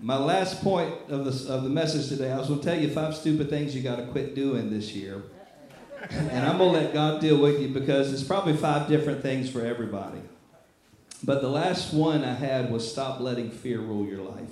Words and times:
My 0.00 0.18
last 0.18 0.62
point 0.62 0.92
of 1.08 1.24
the, 1.24 1.52
of 1.52 1.62
the 1.62 1.70
message 1.70 2.08
today, 2.08 2.30
I 2.30 2.38
was 2.38 2.48
going 2.48 2.60
to 2.60 2.66
tell 2.66 2.78
you 2.78 2.90
five 2.90 3.16
stupid 3.16 3.48
things 3.48 3.74
you 3.74 3.82
got 3.82 3.96
to 3.96 4.06
quit 4.06 4.34
doing 4.34 4.70
this 4.70 4.92
year. 4.92 5.22
And 6.10 6.46
I'm 6.46 6.58
going 6.58 6.74
to 6.74 6.80
let 6.80 6.92
God 6.92 7.20
deal 7.20 7.38
with 7.38 7.60
you 7.60 7.68
because 7.68 8.12
it's 8.12 8.22
probably 8.22 8.54
five 8.54 8.88
different 8.88 9.22
things 9.22 9.50
for 9.50 9.64
everybody. 9.64 10.20
But 11.22 11.40
the 11.40 11.48
last 11.48 11.94
one 11.94 12.22
I 12.22 12.34
had 12.34 12.70
was 12.70 12.90
stop 12.90 13.20
letting 13.20 13.50
fear 13.50 13.78
rule 13.78 14.06
your 14.06 14.22
life. 14.22 14.50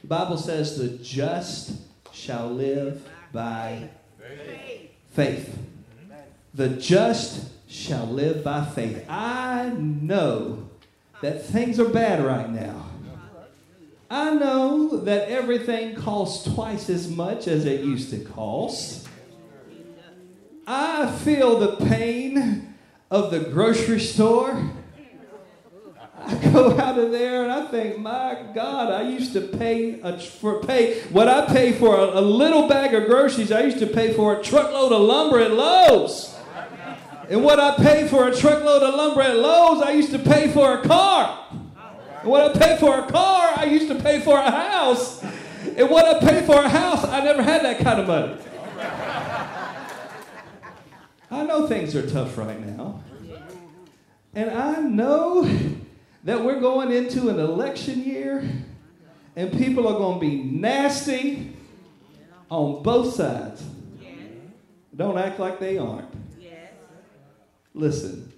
The 0.00 0.06
Bible 0.06 0.38
says 0.38 0.78
the 0.78 0.88
just 1.04 1.72
shall 2.12 2.48
live 2.48 3.06
by 3.32 3.90
faith. 5.12 5.58
The 6.54 6.70
just 6.70 7.48
shall 7.68 8.06
live 8.06 8.42
by 8.42 8.64
faith. 8.64 9.04
I 9.10 9.70
know 9.76 10.67
that 11.20 11.44
things 11.46 11.80
are 11.80 11.88
bad 11.88 12.24
right 12.24 12.48
now. 12.48 12.86
I 14.10 14.34
know 14.34 14.96
that 15.00 15.28
everything 15.28 15.94
costs 15.94 16.52
twice 16.54 16.88
as 16.88 17.08
much 17.08 17.46
as 17.46 17.66
it 17.66 17.82
used 17.82 18.10
to 18.10 18.18
cost. 18.20 19.06
I 20.66 21.10
feel 21.10 21.58
the 21.58 21.76
pain 21.86 22.74
of 23.10 23.30
the 23.30 23.40
grocery 23.40 24.00
store. 24.00 24.70
I 26.20 26.34
go 26.52 26.78
out 26.78 26.98
of 26.98 27.10
there 27.10 27.44
and 27.44 27.52
I 27.52 27.66
think, 27.66 27.98
my 27.98 28.46
God, 28.54 28.92
I 28.92 29.08
used 29.08 29.32
to 29.34 29.40
pay 29.40 30.00
a, 30.00 30.18
for 30.18 30.60
pay 30.60 31.00
what 31.04 31.28
I 31.28 31.46
pay 31.46 31.72
for 31.72 31.96
a, 31.96 32.18
a 32.18 32.20
little 32.20 32.68
bag 32.68 32.92
of 32.94 33.06
groceries. 33.06 33.52
I 33.52 33.62
used 33.62 33.78
to 33.78 33.86
pay 33.86 34.12
for 34.12 34.38
a 34.38 34.42
truckload 34.42 34.92
of 34.92 35.00
lumber 35.00 35.38
at 35.38 35.52
Lowe's. 35.52 36.37
And 37.28 37.44
what 37.44 37.60
I 37.60 37.76
pay 37.76 38.08
for 38.08 38.28
a 38.28 38.34
truckload 38.34 38.82
of 38.82 38.94
lumber 38.94 39.20
at 39.20 39.36
Lowe's, 39.36 39.82
I 39.82 39.92
used 39.92 40.10
to 40.12 40.18
pay 40.18 40.50
for 40.50 40.78
a 40.78 40.82
car. 40.82 41.46
And 42.22 42.30
what 42.30 42.56
I 42.56 42.58
pay 42.58 42.78
for 42.78 42.98
a 42.98 43.06
car, 43.06 43.52
I 43.54 43.64
used 43.64 43.88
to 43.88 43.94
pay 43.96 44.20
for 44.20 44.38
a 44.38 44.50
house. 44.50 45.22
And 45.22 45.90
what 45.90 46.06
I 46.06 46.20
pay 46.20 46.46
for 46.46 46.56
a 46.56 46.68
house, 46.68 47.04
I 47.04 47.22
never 47.22 47.42
had 47.42 47.62
that 47.64 47.80
kind 47.80 48.00
of 48.00 48.06
money. 48.06 48.36
I 51.30 51.44
know 51.44 51.66
things 51.66 51.94
are 51.94 52.08
tough 52.08 52.38
right 52.38 52.58
now. 52.66 53.02
And 54.34 54.50
I 54.50 54.80
know 54.80 55.42
that 56.24 56.42
we're 56.42 56.60
going 56.60 56.92
into 56.92 57.28
an 57.28 57.38
election 57.38 58.04
year 58.04 58.48
and 59.36 59.52
people 59.52 59.86
are 59.86 59.98
going 59.98 60.14
to 60.14 60.20
be 60.20 60.42
nasty 60.42 61.54
on 62.50 62.82
both 62.82 63.14
sides. 63.14 63.62
Don't 64.96 65.18
act 65.18 65.38
like 65.38 65.60
they 65.60 65.78
aren't. 65.78 66.17
Listen, 67.78 68.32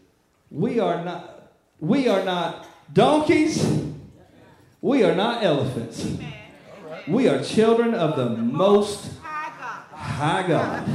we 0.51 0.79
are 0.79 1.03
not 1.03 1.53
we 1.81 2.09
are 2.09 2.23
not 2.23 2.67
donkeys. 2.93 3.65
We 4.83 5.03
are 5.03 5.15
not 5.15 5.43
elephants. 5.43 6.07
We 7.09 7.27
are 7.27 7.43
children 7.43 7.95
of 7.95 8.17
the 8.17 8.29
most 8.29 9.11
high 9.95 10.47
God. 10.47 10.87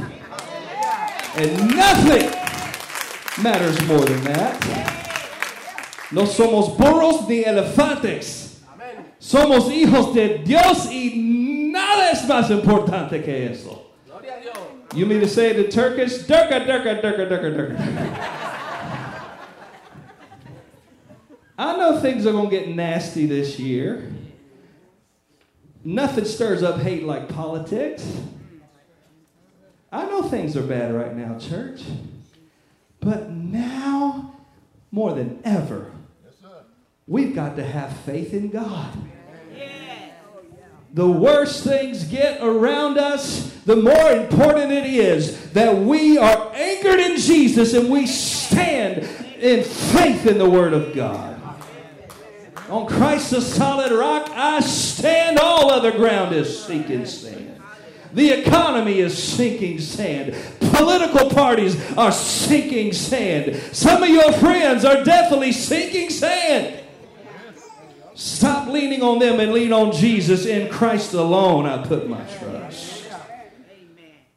And 1.36 1.76
nothing 1.76 2.30
matters 3.42 3.84
more 3.88 4.04
than 4.04 4.22
that. 4.24 4.86
No 6.12 6.22
somos 6.22 6.78
burros 6.78 7.28
ni 7.28 7.42
elefantes. 7.42 8.60
Somos 9.18 9.68
hijos 9.72 10.14
de 10.14 10.38
Dios 10.44 10.86
y 10.86 11.14
nada 11.72 12.12
es 12.12 12.22
más 12.28 12.48
importante 12.50 13.24
que 13.24 13.50
eso. 13.50 13.86
You 14.94 15.04
mean 15.04 15.20
to 15.20 15.28
say 15.28 15.54
in 15.54 15.70
Turkish? 15.70 16.18
Durka, 16.26 16.64
durka, 16.64 17.02
durka, 17.02 17.28
durka, 17.28 17.50
durka. 17.50 18.32
I 21.58 21.76
know 21.76 22.00
things 22.00 22.26
are 22.26 22.32
going 22.32 22.50
to 22.50 22.56
get 22.56 22.68
nasty 22.68 23.26
this 23.26 23.58
year. 23.58 24.12
Nothing 25.84 26.24
stirs 26.24 26.62
up 26.62 26.80
hate 26.80 27.04
like 27.04 27.28
politics. 27.28 28.06
I 29.90 30.04
know 30.06 30.22
things 30.22 30.56
are 30.56 30.62
bad 30.62 30.92
right 30.92 31.16
now, 31.16 31.38
church. 31.38 31.82
But 33.00 33.30
now, 33.30 34.34
more 34.90 35.14
than 35.14 35.40
ever, 35.44 35.92
we've 37.06 37.34
got 37.34 37.56
to 37.56 37.64
have 37.64 37.96
faith 37.98 38.34
in 38.34 38.50
God. 38.50 38.92
The 40.92 41.06
worse 41.06 41.62
things 41.62 42.04
get 42.04 42.42
around 42.42 42.98
us, 42.98 43.52
the 43.64 43.76
more 43.76 44.12
important 44.12 44.72
it 44.72 44.86
is 44.86 45.52
that 45.52 45.76
we 45.76 46.16
are 46.16 46.52
anchored 46.54 47.00
in 47.00 47.18
Jesus 47.18 47.74
and 47.74 47.90
we 47.90 48.06
stand 48.06 48.98
in 49.38 49.62
faith 49.62 50.26
in 50.26 50.38
the 50.38 50.48
Word 50.48 50.72
of 50.72 50.94
God. 50.94 51.35
On 52.68 52.86
Christ 52.86 53.30
the 53.30 53.40
solid 53.40 53.92
rock, 53.92 54.28
I 54.32 54.60
stand. 54.60 55.38
All 55.38 55.70
other 55.70 55.92
ground 55.92 56.34
is 56.34 56.64
sinking 56.64 57.06
sand. 57.06 57.60
The 58.12 58.30
economy 58.30 59.00
is 59.00 59.22
sinking 59.22 59.80
sand. 59.80 60.34
Political 60.72 61.30
parties 61.30 61.76
are 61.96 62.10
sinking 62.10 62.92
sand. 62.92 63.56
Some 63.72 64.02
of 64.02 64.08
your 64.08 64.32
friends 64.32 64.84
are 64.84 65.04
definitely 65.04 65.52
sinking 65.52 66.10
sand. 66.10 66.82
Stop 68.14 68.68
leaning 68.68 69.02
on 69.02 69.18
them 69.18 69.38
and 69.38 69.52
lean 69.52 69.72
on 69.72 69.92
Jesus. 69.92 70.46
In 70.46 70.70
Christ 70.70 71.12
alone, 71.12 71.66
I 71.66 71.86
put 71.86 72.08
my 72.08 72.24
trust. 72.38 73.04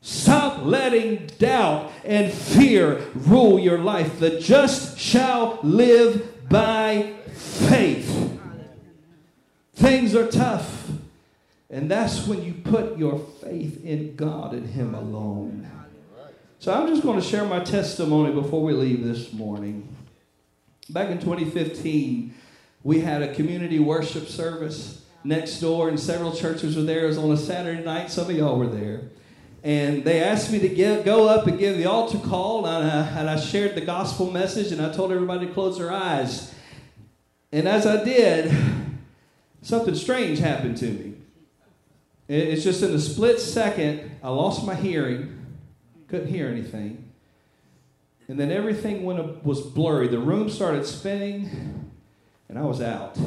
Stop 0.02 0.66
letting 0.66 1.28
doubt 1.38 1.92
and 2.04 2.32
fear 2.32 3.08
rule 3.16 3.60
your 3.60 3.78
life. 3.78 4.20
The 4.20 4.40
just 4.40 5.00
shall 5.00 5.60
live 5.64 6.50
by 6.50 7.14
faith. 7.40 8.40
Things 9.74 10.16
are 10.16 10.28
tough. 10.28 10.90
And 11.70 11.90
that's 11.90 12.26
when 12.26 12.44
you 12.44 12.54
put 12.54 12.98
your 12.98 13.20
faith 13.42 13.84
in 13.86 14.16
God 14.16 14.54
and 14.54 14.68
Him 14.68 14.96
alone. 14.96 15.70
So 16.58 16.74
I'm 16.74 16.88
just 16.88 17.04
going 17.04 17.20
to 17.20 17.26
share 17.26 17.46
my 17.46 17.60
testimony 17.60 18.34
before 18.34 18.62
we 18.62 18.74
leave 18.74 19.04
this 19.04 19.32
morning. 19.32 19.96
Back 20.90 21.10
in 21.10 21.20
2015, 21.20 22.34
we 22.84 23.00
had 23.02 23.22
a 23.22 23.34
community 23.34 23.80
worship 23.80 24.28
service 24.28 25.06
next 25.24 25.60
door, 25.60 25.90
and 25.90 26.00
several 26.00 26.36
churches 26.36 26.76
were 26.76 26.82
there. 26.82 27.06
It 27.06 27.08
was 27.08 27.18
on 27.18 27.32
a 27.32 27.38
Saturday 27.38 27.84
night. 27.84 28.10
Some 28.10 28.30
of 28.30 28.36
y'all 28.36 28.58
were 28.58 28.68
there. 28.68 29.02
And 29.64 30.04
they 30.04 30.24
asked 30.24 30.52
me 30.52 30.60
to 30.60 31.04
go 31.04 31.28
up 31.28 31.46
and 31.48 31.60
give 31.60 31.78
the 31.78 31.86
altar 31.86 32.18
call, 32.18 32.66
and 32.66 32.90
I, 32.90 33.20
and 33.20 33.30
I 33.30 33.38
shared 33.38 33.76
the 33.76 33.82
gospel 33.82 34.32
message, 34.32 34.72
and 34.72 34.82
I 34.82 34.92
told 34.92 35.12
everybody 35.12 35.46
to 35.46 35.54
close 35.54 35.78
their 35.78 35.92
eyes. 35.92 36.54
And 37.52 37.68
as 37.68 37.86
I 37.86 38.04
did, 38.04 38.56
something 39.62 39.96
strange 39.96 40.40
happened 40.40 40.78
to 40.78 40.86
me. 40.86 41.14
It's 42.28 42.64
just 42.64 42.84
in 42.84 42.94
a 42.94 43.00
split 43.00 43.40
second, 43.40 44.12
I 44.22 44.30
lost 44.30 44.64
my 44.64 44.76
hearing, 44.76 45.46
couldn't 46.08 46.28
hear 46.28 46.48
anything. 46.48 47.12
And 48.28 48.40
then 48.40 48.52
everything 48.52 49.04
went, 49.04 49.44
was 49.44 49.62
blurry. 49.62 50.08
The 50.08 50.20
room 50.20 50.52
started 50.52 50.86
spinning, 50.86 51.92
and 52.48 52.60
I 52.60 52.62
was 52.62 52.82
out. 52.82 53.18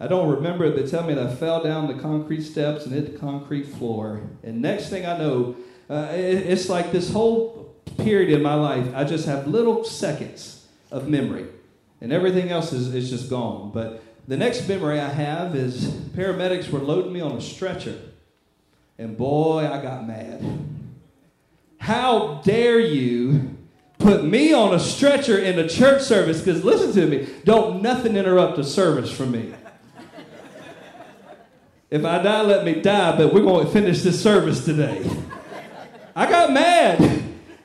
I 0.00 0.08
don't 0.08 0.28
remember 0.28 0.64
it, 0.64 0.74
but 0.74 0.88
tell 0.88 1.04
me 1.04 1.14
that 1.14 1.26
I 1.28 1.32
fell 1.32 1.62
down 1.62 1.86
the 1.86 2.02
concrete 2.02 2.42
steps 2.42 2.86
and 2.86 2.92
hit 2.92 3.12
the 3.12 3.18
concrete 3.18 3.68
floor. 3.68 4.22
And 4.42 4.60
next 4.60 4.88
thing 4.88 5.06
I 5.06 5.16
know, 5.16 5.54
uh, 5.88 6.08
it, 6.10 6.46
it's 6.48 6.68
like 6.68 6.90
this 6.90 7.12
whole 7.12 7.76
period 7.98 8.30
in 8.30 8.42
my 8.42 8.54
life, 8.54 8.92
I 8.96 9.04
just 9.04 9.26
have 9.26 9.46
little 9.46 9.84
seconds 9.84 10.66
of 10.90 11.08
memory 11.08 11.46
and 12.00 12.12
everything 12.12 12.50
else 12.50 12.72
is, 12.72 12.94
is 12.94 13.10
just 13.10 13.28
gone. 13.28 13.70
But 13.72 14.02
the 14.26 14.36
next 14.36 14.68
memory 14.68 15.00
I 15.00 15.08
have 15.08 15.54
is 15.54 15.86
paramedics 16.16 16.70
were 16.70 16.78
loading 16.78 17.12
me 17.12 17.20
on 17.20 17.32
a 17.32 17.40
stretcher, 17.40 17.98
and 18.98 19.16
boy, 19.16 19.66
I 19.66 19.82
got 19.82 20.06
mad. 20.06 20.44
How 21.78 22.40
dare 22.44 22.78
you 22.78 23.56
put 23.98 24.24
me 24.24 24.52
on 24.52 24.74
a 24.74 24.78
stretcher 24.78 25.38
in 25.38 25.58
a 25.58 25.68
church 25.68 26.02
service? 26.02 26.40
Because 26.40 26.64
listen 26.64 26.92
to 26.92 27.06
me, 27.06 27.28
don't 27.44 27.82
nothing 27.82 28.16
interrupt 28.16 28.58
a 28.58 28.64
service 28.64 29.10
for 29.10 29.26
me. 29.26 29.54
If 31.90 32.04
I 32.04 32.22
die, 32.22 32.42
let 32.42 32.64
me 32.64 32.80
die, 32.80 33.16
but 33.16 33.34
we're 33.34 33.42
going 33.42 33.66
to 33.66 33.72
finish 33.72 34.02
this 34.02 34.22
service 34.22 34.64
today. 34.64 35.04
I 36.14 36.30
got 36.30 36.52
mad. 36.52 37.00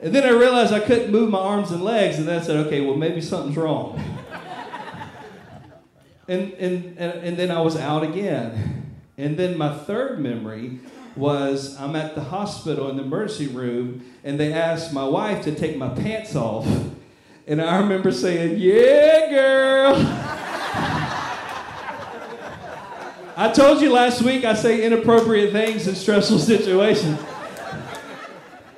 And 0.00 0.14
then 0.14 0.24
I 0.24 0.30
realized 0.30 0.72
I 0.72 0.80
couldn't 0.80 1.10
move 1.10 1.30
my 1.30 1.38
arms 1.38 1.70
and 1.70 1.82
legs, 1.82 2.18
and 2.18 2.26
then 2.26 2.40
I 2.40 2.44
said, 2.44 2.66
okay, 2.66 2.80
well, 2.80 2.96
maybe 2.96 3.20
something's 3.20 3.56
wrong. 3.56 4.02
And, 6.28 6.52
and, 6.54 6.98
and, 6.98 7.36
then 7.36 7.50
I 7.52 7.60
was 7.60 7.76
out 7.76 8.02
again. 8.02 8.96
And 9.16 9.36
then 9.36 9.56
my 9.56 9.72
third 9.72 10.18
memory 10.18 10.80
was 11.14 11.80
I'm 11.80 11.94
at 11.94 12.14
the 12.14 12.24
hospital 12.24 12.90
in 12.90 12.96
the 12.96 13.04
emergency 13.04 13.46
room, 13.46 14.04
and 14.24 14.38
they 14.38 14.52
asked 14.52 14.92
my 14.92 15.04
wife 15.04 15.44
to 15.44 15.54
take 15.54 15.76
my 15.76 15.88
pants 15.88 16.34
off. 16.34 16.66
And 17.46 17.62
I 17.62 17.78
remember 17.78 18.10
saying, 18.10 18.58
Yeah, 18.58 19.30
girl. 19.30 19.94
I 23.38 23.52
told 23.52 23.82
you 23.82 23.92
last 23.92 24.22
week 24.22 24.44
I 24.44 24.54
say 24.54 24.84
inappropriate 24.84 25.52
things 25.52 25.86
in 25.86 25.94
stressful 25.94 26.38
situations. 26.38 27.20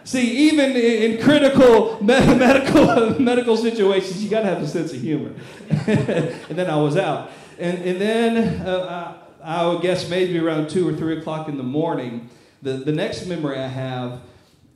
See, 0.08 0.49
even 0.49 0.70
in 0.75 1.22
critical 1.22 1.99
medical 2.02 3.20
medical 3.20 3.58
situations, 3.58 4.25
you 4.25 4.31
got 4.31 4.40
to 4.40 4.46
have 4.46 4.62
a 4.62 4.66
sense 4.66 4.94
of 4.94 5.02
humor. 5.02 5.34
and 5.69 6.56
then 6.56 6.70
I 6.70 6.76
was 6.76 6.96
out. 6.96 7.31
and, 7.58 7.76
and 7.82 8.00
then 8.00 8.66
uh, 8.66 9.19
I, 9.44 9.60
I 9.60 9.66
would 9.66 9.82
guess 9.82 10.08
maybe 10.08 10.38
around 10.38 10.70
2 10.70 10.88
or 10.88 10.94
3 10.94 11.19
o'clock 11.19 11.46
in 11.50 11.58
the 11.58 11.62
morning, 11.62 12.31
the, 12.62 12.72
the 12.72 12.90
next 12.90 13.26
memory 13.26 13.58
I 13.58 13.66
have 13.66 14.22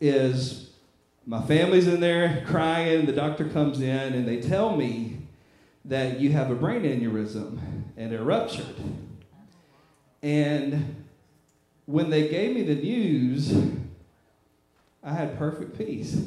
is 0.02 0.68
my 1.24 1.40
family's 1.40 1.86
in 1.88 2.00
there 2.00 2.44
crying. 2.46 3.06
The 3.06 3.12
doctor 3.12 3.48
comes 3.48 3.80
in 3.80 4.12
and 4.12 4.28
they 4.28 4.38
tell 4.38 4.76
me 4.76 5.16
that 5.86 6.20
you 6.20 6.32
have 6.32 6.50
a 6.50 6.54
brain 6.54 6.82
aneurysm 6.82 7.58
and 7.96 8.12
it 8.12 8.20
ruptured. 8.20 8.76
And 10.22 11.06
when 11.86 12.10
they 12.10 12.28
gave 12.28 12.54
me 12.54 12.64
the 12.64 12.74
news, 12.74 13.78
I 15.02 15.12
had 15.12 15.36
perfect 15.36 15.76
peace. 15.76 16.24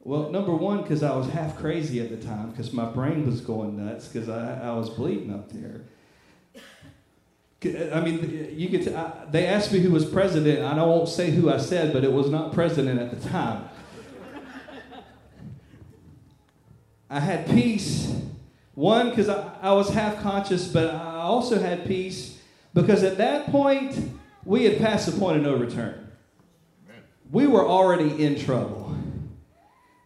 Well, 0.00 0.30
number 0.30 0.54
one, 0.54 0.82
because 0.82 1.02
I 1.02 1.16
was 1.16 1.28
half 1.30 1.56
crazy 1.56 1.98
at 2.00 2.10
the 2.10 2.18
time, 2.18 2.50
because 2.50 2.74
my 2.74 2.84
brain 2.84 3.24
was 3.26 3.40
going 3.40 3.82
nuts, 3.82 4.06
because 4.06 4.28
I, 4.28 4.68
I 4.68 4.72
was 4.74 4.90
bleeding 4.90 5.32
up 5.32 5.50
there. 5.50 5.80
I 7.90 8.00
mean, 8.00 8.52
you 8.54 8.68
could. 8.68 8.84
T- 8.84 8.94
I, 8.94 9.24
they 9.30 9.46
asked 9.46 9.72
me 9.72 9.80
who 9.80 9.90
was 9.90 10.04
president. 10.04 10.62
I 10.62 10.84
won't 10.84 11.08
say 11.08 11.30
who 11.30 11.50
I 11.50 11.56
said, 11.56 11.94
but 11.94 12.04
it 12.04 12.12
was 12.12 12.28
not 12.28 12.52
president 12.52 13.00
at 13.00 13.18
the 13.18 13.28
time. 13.30 13.70
I 17.08 17.20
had 17.20 17.46
peace. 17.48 18.14
One, 18.74 19.08
because 19.08 19.30
I, 19.30 19.54
I 19.62 19.72
was 19.72 19.88
half 19.88 20.20
conscious, 20.20 20.68
but 20.68 20.94
I 20.94 21.20
also 21.20 21.58
had 21.58 21.86
peace 21.86 22.38
because 22.74 23.02
at 23.02 23.16
that 23.16 23.46
point, 23.46 24.10
we 24.44 24.64
had 24.64 24.78
passed 24.78 25.06
the 25.06 25.18
point 25.18 25.38
of 25.38 25.42
no 25.44 25.56
return. 25.56 26.03
We 27.30 27.46
were 27.46 27.66
already 27.66 28.22
in 28.24 28.38
trouble. 28.38 28.96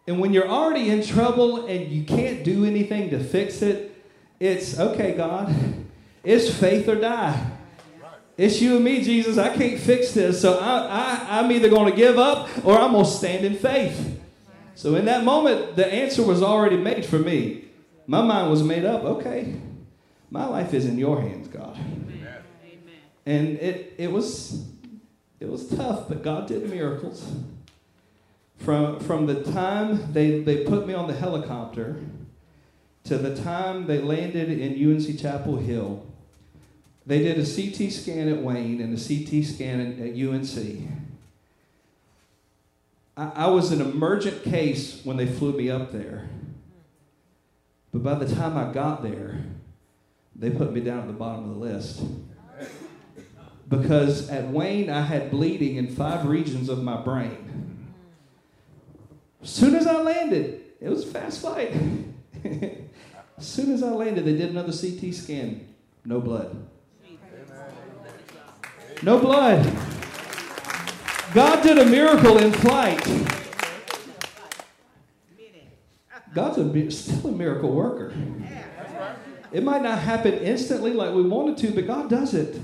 And 0.06 0.20
when 0.20 0.32
you're 0.32 0.48
already 0.48 0.88
in 0.88 1.04
trouble 1.04 1.66
and 1.66 1.92
you 1.92 2.04
can't 2.04 2.42
do 2.42 2.64
anything 2.64 3.10
to 3.10 3.22
fix 3.22 3.60
it, 3.60 3.94
it's 4.40 4.78
okay, 4.78 5.12
God. 5.12 5.54
It's 6.24 6.52
faith 6.52 6.88
or 6.88 6.94
die. 6.94 7.52
It's 8.38 8.62
you 8.62 8.76
and 8.76 8.84
me, 8.84 9.02
Jesus. 9.02 9.36
I 9.36 9.54
can't 9.54 9.80
fix 9.80 10.12
this. 10.12 10.40
So 10.40 10.58
I, 10.58 10.78
I, 10.78 11.38
I'm 11.38 11.50
either 11.50 11.68
going 11.68 11.90
to 11.90 11.96
give 11.96 12.18
up 12.18 12.48
or 12.64 12.78
I'm 12.78 12.92
going 12.92 13.04
to 13.04 13.10
stand 13.10 13.44
in 13.44 13.56
faith. 13.56 14.20
So 14.76 14.94
in 14.94 15.06
that 15.06 15.24
moment, 15.24 15.74
the 15.74 15.92
answer 15.92 16.22
was 16.22 16.40
already 16.40 16.76
made 16.76 17.04
for 17.04 17.18
me. 17.18 17.64
My 18.06 18.22
mind 18.22 18.48
was 18.48 18.62
made 18.62 18.84
up. 18.84 19.02
Okay, 19.02 19.56
my 20.30 20.46
life 20.46 20.72
is 20.72 20.86
in 20.86 20.96
your 20.96 21.20
hands, 21.20 21.48
God. 21.48 21.76
Amen. 21.76 22.42
And 23.26 23.48
it, 23.58 23.94
it 23.98 24.12
was 24.12 24.64
it 25.40 25.48
was 25.48 25.68
tough, 25.68 26.08
but 26.08 26.22
God 26.22 26.48
did 26.48 26.68
miracles. 26.68 27.32
From, 28.58 28.98
from 29.00 29.26
the 29.26 29.44
time 29.52 30.12
they, 30.12 30.40
they 30.40 30.64
put 30.64 30.86
me 30.86 30.94
on 30.94 31.06
the 31.06 31.14
helicopter 31.14 32.00
to 33.04 33.16
the 33.16 33.34
time 33.36 33.86
they 33.86 33.98
landed 33.98 34.50
in 34.50 34.72
UNC 34.74 35.18
Chapel 35.18 35.56
Hill, 35.56 36.04
they 37.06 37.20
did 37.20 37.38
a 37.38 37.46
CT 37.46 37.90
scan 37.90 38.28
at 38.28 38.42
Wayne 38.42 38.80
and 38.80 38.96
a 38.96 39.00
CT 39.00 39.44
scan 39.44 39.80
at 39.80 40.14
UNC. 40.14 40.90
I, 43.16 43.44
I 43.44 43.46
was 43.48 43.72
an 43.72 43.80
emergent 43.80 44.42
case 44.42 45.00
when 45.04 45.16
they 45.16 45.26
flew 45.26 45.52
me 45.52 45.70
up 45.70 45.90
there. 45.90 46.28
But 47.92 48.02
by 48.02 48.14
the 48.16 48.34
time 48.34 48.58
I 48.58 48.72
got 48.72 49.02
there, 49.02 49.38
they 50.36 50.50
put 50.50 50.72
me 50.72 50.80
down 50.80 51.00
at 51.00 51.06
the 51.06 51.14
bottom 51.14 51.48
of 51.48 51.56
the 51.56 51.60
list. 51.60 52.02
Mm-hmm. 53.68 53.82
Because 53.82 54.28
at 54.30 54.48
Wayne, 54.48 54.90
I 54.90 55.02
had 55.02 55.30
bleeding 55.30 55.76
in 55.76 55.88
five 55.88 56.26
regions 56.26 56.68
of 56.68 56.82
my 56.82 57.00
brain. 57.00 57.88
As 59.42 59.50
soon 59.50 59.74
as 59.74 59.86
I 59.86 60.00
landed, 60.02 60.62
it 60.80 60.88
was 60.88 61.04
a 61.04 61.08
fast 61.08 61.40
flight. 61.40 61.72
as 62.44 63.46
soon 63.46 63.72
as 63.72 63.82
I 63.82 63.90
landed, 63.90 64.24
they 64.24 64.36
did 64.36 64.50
another 64.50 64.72
CT 64.72 65.14
scan. 65.14 65.66
No 66.04 66.20
blood. 66.20 66.56
No 69.02 69.18
blood. 69.18 69.64
God 71.34 71.62
did 71.62 71.78
a 71.78 71.86
miracle 71.86 72.38
in 72.38 72.52
flight. 72.52 73.04
God's 76.34 76.58
a, 76.58 76.90
still 76.90 77.30
a 77.30 77.32
miracle 77.32 77.72
worker. 77.72 78.12
It 79.52 79.62
might 79.62 79.82
not 79.82 79.98
happen 79.98 80.34
instantly 80.34 80.92
like 80.92 81.14
we 81.14 81.22
wanted 81.22 81.56
to, 81.58 81.70
but 81.72 81.86
God 81.86 82.10
does 82.10 82.34
it. 82.34 82.60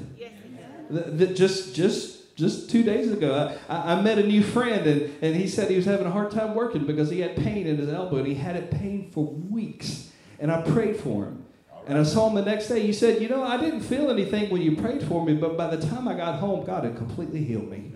The, 0.90 1.26
just, 1.28 1.74
just, 1.74 2.36
just 2.36 2.70
two 2.70 2.82
days 2.82 3.10
ago, 3.10 3.56
I, 3.68 3.94
I 3.94 4.02
met 4.02 4.18
a 4.18 4.26
new 4.26 4.42
friend, 4.42 4.86
and, 4.86 5.14
and 5.22 5.36
he 5.36 5.46
said 5.48 5.70
he 5.70 5.76
was 5.76 5.84
having 5.84 6.06
a 6.06 6.10
hard 6.10 6.30
time 6.30 6.54
working 6.54 6.84
because 6.84 7.10
he 7.10 7.20
had 7.20 7.36
pain 7.36 7.66
in 7.66 7.76
his 7.78 7.88
elbow, 7.88 8.16
and 8.16 8.26
he 8.26 8.34
had 8.34 8.56
it 8.56 8.70
pain 8.70 9.10
for 9.12 9.24
weeks. 9.24 10.10
And 10.38 10.50
I 10.50 10.62
prayed 10.62 10.96
for 10.96 11.24
him. 11.24 11.44
And 11.86 11.98
I 11.98 12.02
saw 12.02 12.28
him 12.28 12.34
the 12.34 12.42
next 12.42 12.68
day. 12.68 12.80
He 12.80 12.92
said, 12.92 13.20
You 13.20 13.28
know, 13.28 13.42
I 13.42 13.58
didn't 13.58 13.82
feel 13.82 14.10
anything 14.10 14.50
when 14.50 14.62
you 14.62 14.76
prayed 14.76 15.02
for 15.02 15.24
me, 15.24 15.34
but 15.34 15.56
by 15.56 15.74
the 15.74 15.86
time 15.86 16.08
I 16.08 16.14
got 16.14 16.38
home, 16.38 16.64
God 16.64 16.84
had 16.84 16.96
completely 16.96 17.44
healed 17.44 17.70
me. 17.70 17.92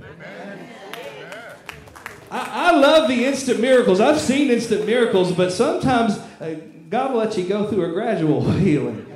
I, 2.30 2.70
I, 2.70 2.76
love 2.76 3.08
the 3.08 3.24
instant 3.24 3.58
miracles. 3.58 4.00
I've 4.00 4.20
seen 4.20 4.50
instant 4.50 4.84
miracles, 4.84 5.32
but 5.32 5.50
sometimes 5.50 6.18
uh, 6.40 6.56
God 6.90 7.12
will 7.12 7.20
let 7.20 7.38
you 7.38 7.44
go 7.44 7.66
through 7.66 7.86
a 7.86 7.92
gradual 7.92 8.50
healing 8.52 9.07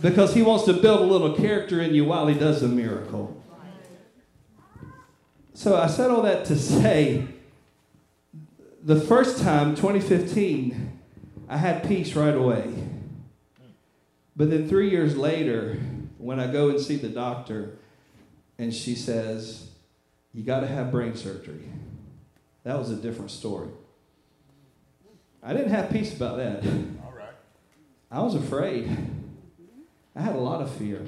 because 0.00 0.34
He 0.34 0.42
wants 0.42 0.64
to 0.64 0.72
build 0.72 1.00
a 1.00 1.04
little 1.04 1.34
character 1.34 1.80
in 1.80 1.94
you 1.94 2.04
while 2.04 2.26
He 2.26 2.38
does 2.38 2.60
the 2.60 2.68
miracle. 2.68 3.42
So 5.54 5.76
I 5.76 5.86
said 5.86 6.10
all 6.10 6.22
that 6.22 6.44
to 6.46 6.56
say 6.56 7.26
the 8.82 9.00
first 9.00 9.42
time, 9.42 9.74
2015, 9.74 11.00
I 11.48 11.56
had 11.56 11.88
peace 11.88 12.14
right 12.14 12.34
away. 12.34 12.72
But 14.36 14.50
then 14.50 14.68
three 14.68 14.90
years 14.90 15.16
later, 15.16 15.78
when 16.18 16.38
I 16.38 16.52
go 16.52 16.68
and 16.68 16.80
see 16.80 16.96
the 16.96 17.08
doctor, 17.08 17.78
and 18.58 18.72
she 18.72 18.94
says, 18.94 19.70
You 20.32 20.44
got 20.44 20.60
to 20.60 20.66
have 20.66 20.92
brain 20.92 21.16
surgery. 21.16 21.64
That 22.64 22.78
was 22.78 22.90
a 22.90 22.96
different 22.96 23.30
story. 23.30 23.68
I 25.42 25.52
didn't 25.52 25.70
have 25.70 25.90
peace 25.90 26.14
about 26.14 26.36
that. 26.36 26.64
All 27.04 27.12
right. 27.16 27.30
I 28.10 28.20
was 28.20 28.34
afraid. 28.34 28.88
I 30.16 30.22
had 30.22 30.34
a 30.34 30.40
lot 30.40 30.62
of 30.62 30.70
fear. 30.70 31.04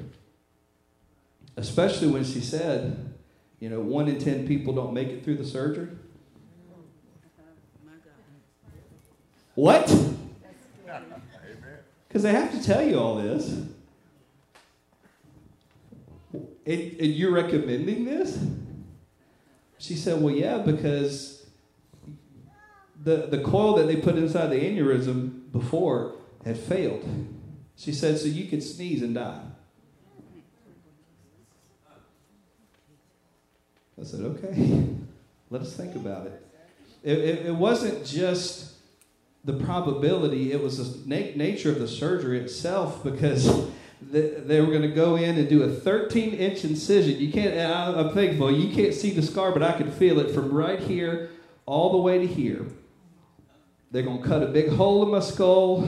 Especially 1.57 2.07
when 2.07 2.23
she 2.23 2.39
said, 2.39 3.13
you 3.59 3.69
know, 3.69 3.81
one 3.81 4.07
in 4.07 4.19
ten 4.19 4.47
people 4.47 4.73
don't 4.73 4.93
make 4.93 5.09
it 5.09 5.23
through 5.23 5.37
the 5.37 5.45
surgery. 5.45 5.89
What? 9.55 9.93
Because 12.07 12.23
they 12.23 12.31
have 12.31 12.51
to 12.51 12.63
tell 12.63 12.81
you 12.81 12.97
all 12.97 13.15
this. 13.15 13.49
And, 16.33 16.45
and 16.65 17.01
you're 17.01 17.31
recommending 17.31 18.05
this? 18.05 18.39
She 19.79 19.95
said, 19.95 20.21
Well, 20.21 20.33
yeah, 20.33 20.59
because 20.59 21.45
the, 23.03 23.27
the 23.27 23.39
coil 23.39 23.75
that 23.75 23.87
they 23.87 23.95
put 23.95 24.15
inside 24.17 24.47
the 24.47 24.59
aneurysm 24.59 25.51
before 25.51 26.15
had 26.45 26.57
failed. 26.57 27.03
She 27.79 27.93
said, 27.93 28.19
So 28.19 28.27
you 28.27 28.45
could 28.45 28.61
sneeze 28.61 29.01
and 29.01 29.15
die. 29.15 29.41
I 33.99 34.03
said, 34.03 34.19
Okay, 34.21 34.85
let 35.49 35.61
us 35.61 35.73
think 35.73 35.95
about 35.95 36.27
it. 36.27 36.45
It, 37.01 37.17
it, 37.17 37.45
it 37.47 37.55
wasn't 37.55 38.05
just 38.05 38.73
the 39.45 39.53
probability, 39.53 40.51
it 40.51 40.61
was 40.61 40.77
the 40.77 41.07
na- 41.07 41.31
nature 41.37 41.71
of 41.71 41.79
the 41.79 41.87
surgery 41.87 42.39
itself 42.39 43.01
because 43.01 43.45
they 44.01 44.59
were 44.59 44.67
going 44.67 44.81
to 44.81 44.89
go 44.89 45.15
in 45.15 45.37
and 45.37 45.47
do 45.47 45.63
a 45.63 45.69
13 45.69 46.33
inch 46.33 46.65
incision. 46.65 47.17
You 47.17 47.31
can't, 47.31 47.57
I'm 47.57 48.13
thankful, 48.13 48.51
you 48.51 48.75
can't 48.75 48.93
see 48.93 49.11
the 49.11 49.21
scar, 49.21 49.53
but 49.53 49.63
I 49.63 49.71
can 49.71 49.89
feel 49.89 50.19
it 50.19 50.33
from 50.33 50.51
right 50.51 50.79
here 50.79 51.29
all 51.65 51.93
the 51.93 51.97
way 51.97 52.17
to 52.19 52.27
here. 52.27 52.65
They're 53.91 54.03
going 54.03 54.21
to 54.21 54.27
cut 54.27 54.43
a 54.43 54.47
big 54.47 54.69
hole 54.69 55.03
in 55.03 55.11
my 55.11 55.21
skull, 55.21 55.87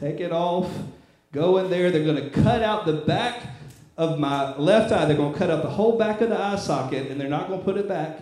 take 0.00 0.20
it 0.20 0.32
off, 0.32 0.70
go 1.32 1.58
in 1.58 1.70
there. 1.70 1.90
They're 1.90 2.04
going 2.04 2.16
to 2.16 2.30
cut 2.30 2.62
out 2.62 2.86
the 2.86 2.94
back 2.94 3.42
of 3.96 4.18
my 4.18 4.56
left 4.56 4.92
eye. 4.92 5.04
They're 5.04 5.16
going 5.16 5.32
to 5.32 5.38
cut 5.38 5.50
out 5.50 5.62
the 5.62 5.70
whole 5.70 5.98
back 5.98 6.20
of 6.20 6.30
the 6.30 6.40
eye 6.40 6.56
socket, 6.56 7.10
and 7.10 7.20
they're 7.20 7.28
not 7.28 7.48
going 7.48 7.60
to 7.60 7.64
put 7.64 7.76
it 7.76 7.88
back. 7.88 8.18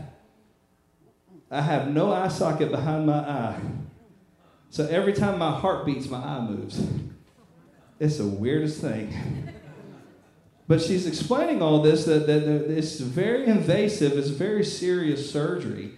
I 1.51 1.63
have 1.63 1.89
no 1.89 2.13
eye 2.13 2.29
socket 2.29 2.71
behind 2.71 3.07
my 3.07 3.19
eye. 3.19 3.61
So 4.71 4.87
every 4.87 5.15
time 5.15 5.39
my 5.39 5.51
heart 5.51 5.87
beats, 5.87 6.09
my 6.09 6.19
eye 6.19 6.41
moves. 6.41 6.87
It's 7.99 8.19
the 8.19 8.27
weirdest 8.27 8.81
thing. 8.81 9.15
But 10.67 10.83
she's 10.83 11.07
explaining 11.07 11.63
all 11.63 11.81
this 11.81 12.05
that, 12.05 12.27
that, 12.27 12.45
that 12.45 12.71
it's 12.71 13.01
very 13.01 13.47
invasive, 13.47 14.13
it's 14.19 14.29
very 14.29 14.63
serious 14.63 15.31
surgery. 15.31 15.93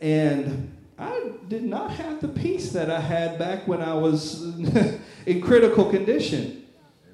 And 0.00 0.75
I 0.98 1.32
did 1.48 1.64
not 1.64 1.90
have 1.92 2.20
the 2.20 2.28
peace 2.28 2.72
that 2.72 2.90
I 2.90 3.00
had 3.00 3.38
back 3.38 3.68
when 3.68 3.82
I 3.82 3.94
was 3.94 4.42
in 5.26 5.40
critical 5.42 5.90
condition. 5.90 6.66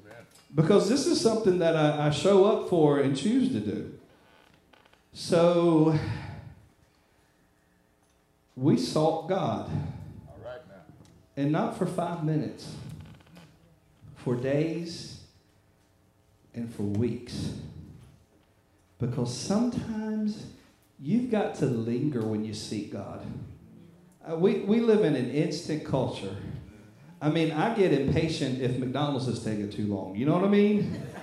Amen. 0.05 0.25
Because 0.55 0.89
this 0.89 1.05
is 1.05 1.19
something 1.19 1.59
that 1.59 1.75
I, 1.75 2.07
I 2.07 2.09
show 2.09 2.45
up 2.45 2.69
for 2.69 2.99
and 2.99 3.15
choose 3.15 3.49
to 3.49 3.59
do. 3.59 3.93
So 5.11 5.97
we 8.55 8.77
sought 8.77 9.27
God 9.27 9.69
and 11.35 11.51
not 11.51 11.77
for 11.77 11.85
five 11.85 12.23
minutes, 12.23 12.71
for 14.15 14.35
days 14.35 15.21
and 16.53 16.73
for 16.73 16.83
weeks. 16.83 17.53
Because 18.99 19.35
sometimes 19.35 20.45
you've 20.99 21.31
got 21.31 21.55
to 21.55 21.65
linger 21.65 22.21
when 22.21 22.45
you 22.45 22.53
seek 22.53 22.93
God. 22.93 23.25
Uh, 24.29 24.35
we, 24.35 24.59
we 24.59 24.79
live 24.79 25.03
in 25.03 25.15
an 25.15 25.29
instant 25.31 25.83
culture. 25.85 26.33
I 27.21 27.29
mean, 27.29 27.51
I 27.51 27.75
get 27.75 27.91
impatient 27.91 28.61
if 28.61 28.77
McDonald's 28.77 29.27
is 29.27 29.43
taking 29.43 29.69
too 29.69 29.87
long. 29.87 30.15
You 30.15 30.25
know 30.25 30.33
what 30.33 30.43
I 30.43 30.49
mean? 30.49 31.01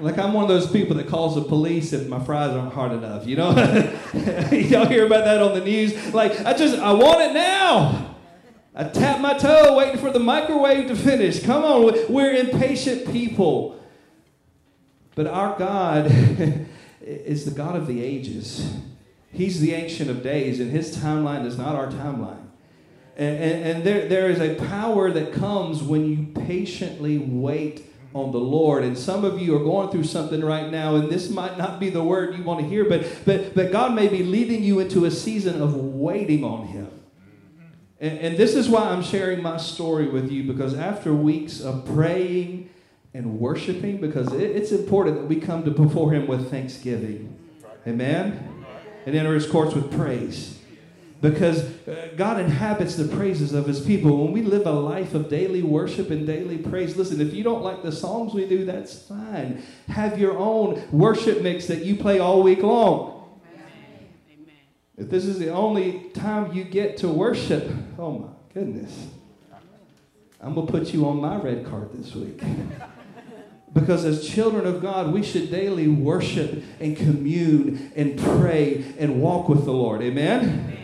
Like 0.00 0.16
I'm 0.16 0.32
one 0.32 0.44
of 0.44 0.48
those 0.48 0.70
people 0.70 0.94
that 0.94 1.08
calls 1.08 1.34
the 1.34 1.42
police 1.42 1.92
if 1.92 2.06
my 2.06 2.24
fries 2.24 2.52
aren't 2.52 2.72
hard 2.72 2.92
enough. 2.92 3.26
You 3.26 3.34
know, 3.34 3.50
y'all 4.52 4.86
hear 4.86 5.04
about 5.04 5.24
that 5.24 5.42
on 5.42 5.58
the 5.58 5.64
news. 5.64 6.14
Like 6.14 6.38
I 6.46 6.54
just 6.54 6.78
I 6.78 6.92
want 6.92 7.20
it 7.20 7.34
now. 7.34 8.14
I 8.76 8.84
tap 8.84 9.20
my 9.20 9.34
toe 9.34 9.76
waiting 9.76 9.98
for 9.98 10.12
the 10.12 10.20
microwave 10.20 10.86
to 10.86 10.94
finish. 10.94 11.42
Come 11.42 11.64
on, 11.64 12.12
we're 12.12 12.32
impatient 12.32 13.10
people. 13.10 13.82
But 15.16 15.26
our 15.26 15.58
God 15.58 16.06
is 17.00 17.44
the 17.44 17.50
God 17.50 17.74
of 17.74 17.88
the 17.88 18.00
ages. 18.00 18.72
He's 19.38 19.60
the 19.60 19.72
ancient 19.72 20.10
of 20.10 20.20
days, 20.20 20.58
and 20.58 20.72
his 20.72 20.96
timeline 20.96 21.46
is 21.46 21.56
not 21.56 21.76
our 21.76 21.86
timeline. 21.86 22.44
And, 23.16 23.38
and, 23.40 23.64
and 23.64 23.84
there, 23.84 24.08
there 24.08 24.28
is 24.28 24.40
a 24.40 24.56
power 24.56 25.12
that 25.12 25.32
comes 25.32 25.80
when 25.80 26.08
you 26.10 26.26
patiently 26.44 27.18
wait 27.18 27.86
on 28.14 28.32
the 28.32 28.40
Lord. 28.40 28.82
And 28.82 28.98
some 28.98 29.24
of 29.24 29.40
you 29.40 29.54
are 29.54 29.62
going 29.62 29.90
through 29.90 30.04
something 30.04 30.44
right 30.44 30.72
now, 30.72 30.96
and 30.96 31.08
this 31.08 31.30
might 31.30 31.56
not 31.56 31.78
be 31.78 31.88
the 31.88 32.02
word 32.02 32.34
you 32.34 32.42
want 32.42 32.58
to 32.62 32.66
hear, 32.66 32.84
but, 32.84 33.06
but, 33.24 33.54
but 33.54 33.70
God 33.70 33.94
may 33.94 34.08
be 34.08 34.24
leading 34.24 34.64
you 34.64 34.80
into 34.80 35.04
a 35.04 35.10
season 35.10 35.62
of 35.62 35.76
waiting 35.76 36.42
on 36.42 36.66
Him. 36.66 36.90
And, 38.00 38.18
and 38.18 38.36
this 38.36 38.56
is 38.56 38.68
why 38.68 38.88
I'm 38.88 39.04
sharing 39.04 39.40
my 39.40 39.56
story 39.58 40.08
with 40.08 40.32
you, 40.32 40.42
because 40.52 40.74
after 40.74 41.14
weeks 41.14 41.60
of 41.60 41.86
praying 41.86 42.70
and 43.14 43.38
worshiping, 43.38 44.00
because 44.00 44.32
it, 44.32 44.50
it's 44.50 44.72
important 44.72 45.14
that 45.14 45.26
we 45.26 45.36
come 45.36 45.62
to 45.62 45.70
before 45.70 46.12
Him 46.12 46.26
with 46.26 46.50
thanksgiving. 46.50 47.36
Amen? 47.86 48.57
And 49.06 49.14
enter 49.14 49.34
His 49.34 49.46
courts 49.46 49.74
with 49.74 49.92
praise 49.92 50.58
because 51.20 51.64
uh, 51.88 52.10
God 52.16 52.40
inhabits 52.40 52.94
the 52.94 53.08
praises 53.16 53.52
of 53.52 53.66
his 53.66 53.80
people. 53.80 54.22
When 54.24 54.32
we 54.32 54.42
live 54.42 54.66
a 54.66 54.72
life 54.72 55.14
of 55.14 55.28
daily 55.28 55.62
worship 55.62 56.10
and 56.10 56.26
daily 56.26 56.58
praise, 56.58 56.96
listen, 56.96 57.20
if 57.20 57.34
you 57.34 57.42
don't 57.42 57.62
like 57.62 57.82
the 57.82 57.92
songs 57.92 58.34
we 58.34 58.46
do, 58.46 58.64
that's 58.64 59.02
fine. 59.02 59.62
Have 59.88 60.18
your 60.18 60.38
own 60.38 60.86
worship 60.92 61.42
mix 61.42 61.66
that 61.66 61.84
you 61.84 61.96
play 61.96 62.20
all 62.20 62.42
week 62.42 62.62
long. 62.62 63.14
If 64.96 65.10
this 65.10 65.24
is 65.24 65.38
the 65.38 65.50
only 65.50 66.10
time 66.10 66.52
you 66.52 66.64
get 66.64 66.96
to 66.98 67.08
worship, 67.08 67.70
oh 67.98 68.12
my 68.12 68.28
goodness, 68.52 69.08
I'm 70.40 70.54
going 70.54 70.66
to 70.66 70.72
put 70.72 70.92
you 70.92 71.08
on 71.08 71.20
my 71.20 71.36
red 71.36 71.64
card 71.66 71.90
this 71.92 72.14
week. 72.14 72.42
Because 73.78 74.04
as 74.04 74.26
children 74.26 74.66
of 74.66 74.80
God, 74.80 75.12
we 75.12 75.22
should 75.22 75.50
daily 75.50 75.88
worship 75.88 76.62
and 76.80 76.96
commune 76.96 77.92
and 77.94 78.18
pray 78.18 78.84
and 78.98 79.20
walk 79.20 79.48
with 79.48 79.64
the 79.64 79.72
Lord. 79.72 80.02
Amen? 80.02 80.76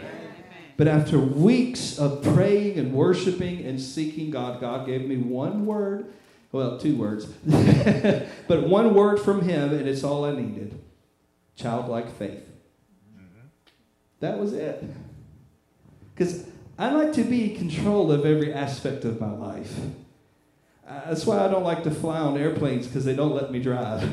But 0.77 0.89
after 0.89 1.19
weeks 1.19 1.99
of 1.99 2.23
praying 2.23 2.79
and 2.79 2.93
worshiping 2.93 3.65
and 3.65 3.81
seeking 3.81 4.31
God, 4.31 4.61
God 4.61 4.87
gave 4.87 5.07
me 5.07 5.17
one 5.17 5.67
word. 5.67 6.13
Well, 6.53 6.79
two 6.79 6.97
words. 6.97 7.27
but 8.49 8.69
one 8.69 8.95
word 8.95 9.21
from 9.21 9.43
Him, 9.43 9.73
and 9.73 9.89
it's 9.89 10.05
all 10.05 10.25
I 10.25 10.33
needed 10.33 10.81
childlike 11.57 12.17
faith. 12.17 12.49
Mm-hmm. 13.17 13.47
That 14.21 14.39
was 14.39 14.53
it. 14.53 14.85
Because 16.15 16.47
I 16.79 16.91
like 16.91 17.13
to 17.15 17.25
be 17.25 17.53
in 17.53 17.57
control 17.57 18.11
of 18.11 18.27
every 18.27 18.53
aspect 18.53 19.05
of 19.05 19.21
my 19.21 19.31
life. 19.31 19.73
Uh, 20.87 21.01
that's 21.09 21.25
why 21.25 21.43
I 21.43 21.49
don't 21.49 21.65
like 21.65 21.83
to 21.85 21.91
fly 21.91 22.19
on 22.19 22.37
airplanes 22.37 22.87
because 22.87 23.05
they 23.05 23.15
don't 23.17 23.35
let 23.35 23.51
me 23.51 23.59
drive. 23.59 24.07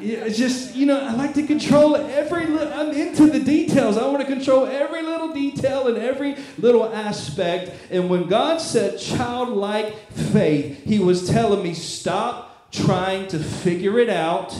it's 0.00 0.38
just, 0.38 0.76
you 0.76 0.86
know, 0.86 1.00
I 1.00 1.14
like 1.14 1.34
to 1.34 1.46
control 1.46 1.96
every, 1.96 2.46
li- 2.46 2.70
I'm 2.72 2.90
into 2.90 3.26
the 3.26 3.40
details. 3.40 3.96
I 3.96 4.06
want 4.06 4.20
to 4.20 4.26
control 4.26 4.66
every 4.66 5.02
little 5.02 5.32
detail 5.32 5.88
and 5.88 5.98
every 5.98 6.36
little 6.58 6.94
aspect. 6.94 7.72
And 7.90 8.08
when 8.08 8.28
God 8.28 8.60
said 8.60 8.98
childlike 9.00 10.12
faith, 10.12 10.84
He 10.84 11.00
was 11.00 11.28
telling 11.28 11.62
me, 11.62 11.74
stop 11.74 12.70
trying 12.70 13.26
to 13.28 13.38
figure 13.40 13.98
it 13.98 14.08
out. 14.10 14.56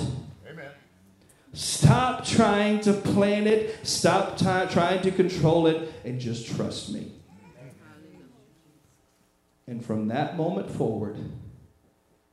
Amen. 0.49 0.71
Stop 1.53 2.25
trying 2.25 2.81
to 2.81 2.93
plan 2.93 3.47
it. 3.47 3.87
Stop 3.87 4.37
t- 4.37 4.73
trying 4.73 5.01
to 5.03 5.13
control 5.13 5.69
it 5.69 5.93
and 6.05 6.21
just 6.21 6.57
trust 6.57 6.93
me. 6.93 7.14
And 9.67 9.85
from 9.85 10.09
that 10.09 10.37
moment 10.37 10.71
forward, 10.71 11.19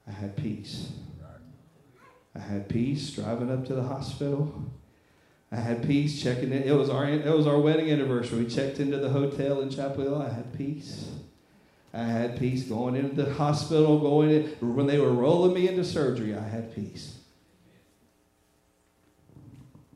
I 0.08 0.12
had 0.12 0.36
peace. 0.36 0.92
I 2.36 2.40
had 2.40 2.70
peace 2.70 3.10
driving 3.12 3.52
up 3.52 3.66
to 3.68 3.74
the 3.74 3.84
hospital. 3.84 4.72
I 5.52 5.58
had 5.58 5.86
peace 5.86 6.22
checking 6.22 6.52
in. 6.52 6.64
It 6.64 6.76
was 6.76 6.90
our 6.90 7.08
it 7.08 7.26
was 7.26 7.48
our 7.48 7.60
wedding 7.60 7.92
anniversary. 7.92 8.46
We 8.46 8.50
checked 8.50 8.80
into 8.80 8.98
the 8.98 9.10
hotel 9.10 9.62
in 9.62 9.70
Chapel 9.70 10.04
Hill. 10.04 10.22
I 10.22 10.30
had 10.30 10.58
peace. 10.58 11.10
I 11.94 12.04
had 12.04 12.40
peace 12.40 12.64
going 12.64 12.96
into 12.96 13.22
the 13.22 13.34
hospital, 13.34 14.00
going 14.00 14.30
in, 14.30 14.76
when 14.76 14.88
they 14.88 14.98
were 14.98 15.12
rolling 15.12 15.54
me 15.54 15.68
into 15.68 15.84
surgery. 15.84 16.34
I 16.34 16.48
had 16.48 16.74
peace 16.74 17.18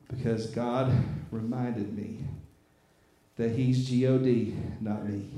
because 0.10 0.48
God 0.48 0.92
reminded 1.32 1.98
me 1.98 2.26
that 3.38 3.52
He's 3.52 3.88
God, 3.88 4.56
not 4.82 5.08
me. 5.08 5.30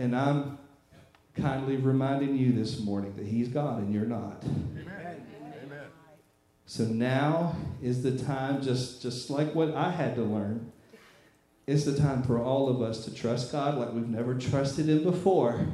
And 0.00 0.16
I'm 0.16 0.56
kindly 1.34 1.76
reminding 1.76 2.34
you 2.34 2.52
this 2.52 2.80
morning 2.80 3.12
that 3.16 3.26
He's 3.26 3.48
God 3.48 3.82
and 3.82 3.92
you're 3.92 4.06
not. 4.06 4.42
Amen. 4.42 5.26
Amen. 5.62 5.84
So 6.64 6.84
now 6.84 7.54
is 7.82 8.02
the 8.02 8.16
time, 8.16 8.62
just, 8.62 9.02
just 9.02 9.28
like 9.28 9.54
what 9.54 9.74
I 9.74 9.90
had 9.90 10.14
to 10.14 10.22
learn, 10.22 10.72
it's 11.66 11.84
the 11.84 11.94
time 11.94 12.22
for 12.22 12.42
all 12.42 12.70
of 12.70 12.80
us 12.80 13.04
to 13.04 13.14
trust 13.14 13.52
God 13.52 13.76
like 13.76 13.92
we've 13.92 14.08
never 14.08 14.34
trusted 14.34 14.88
Him 14.88 15.04
before, 15.04 15.66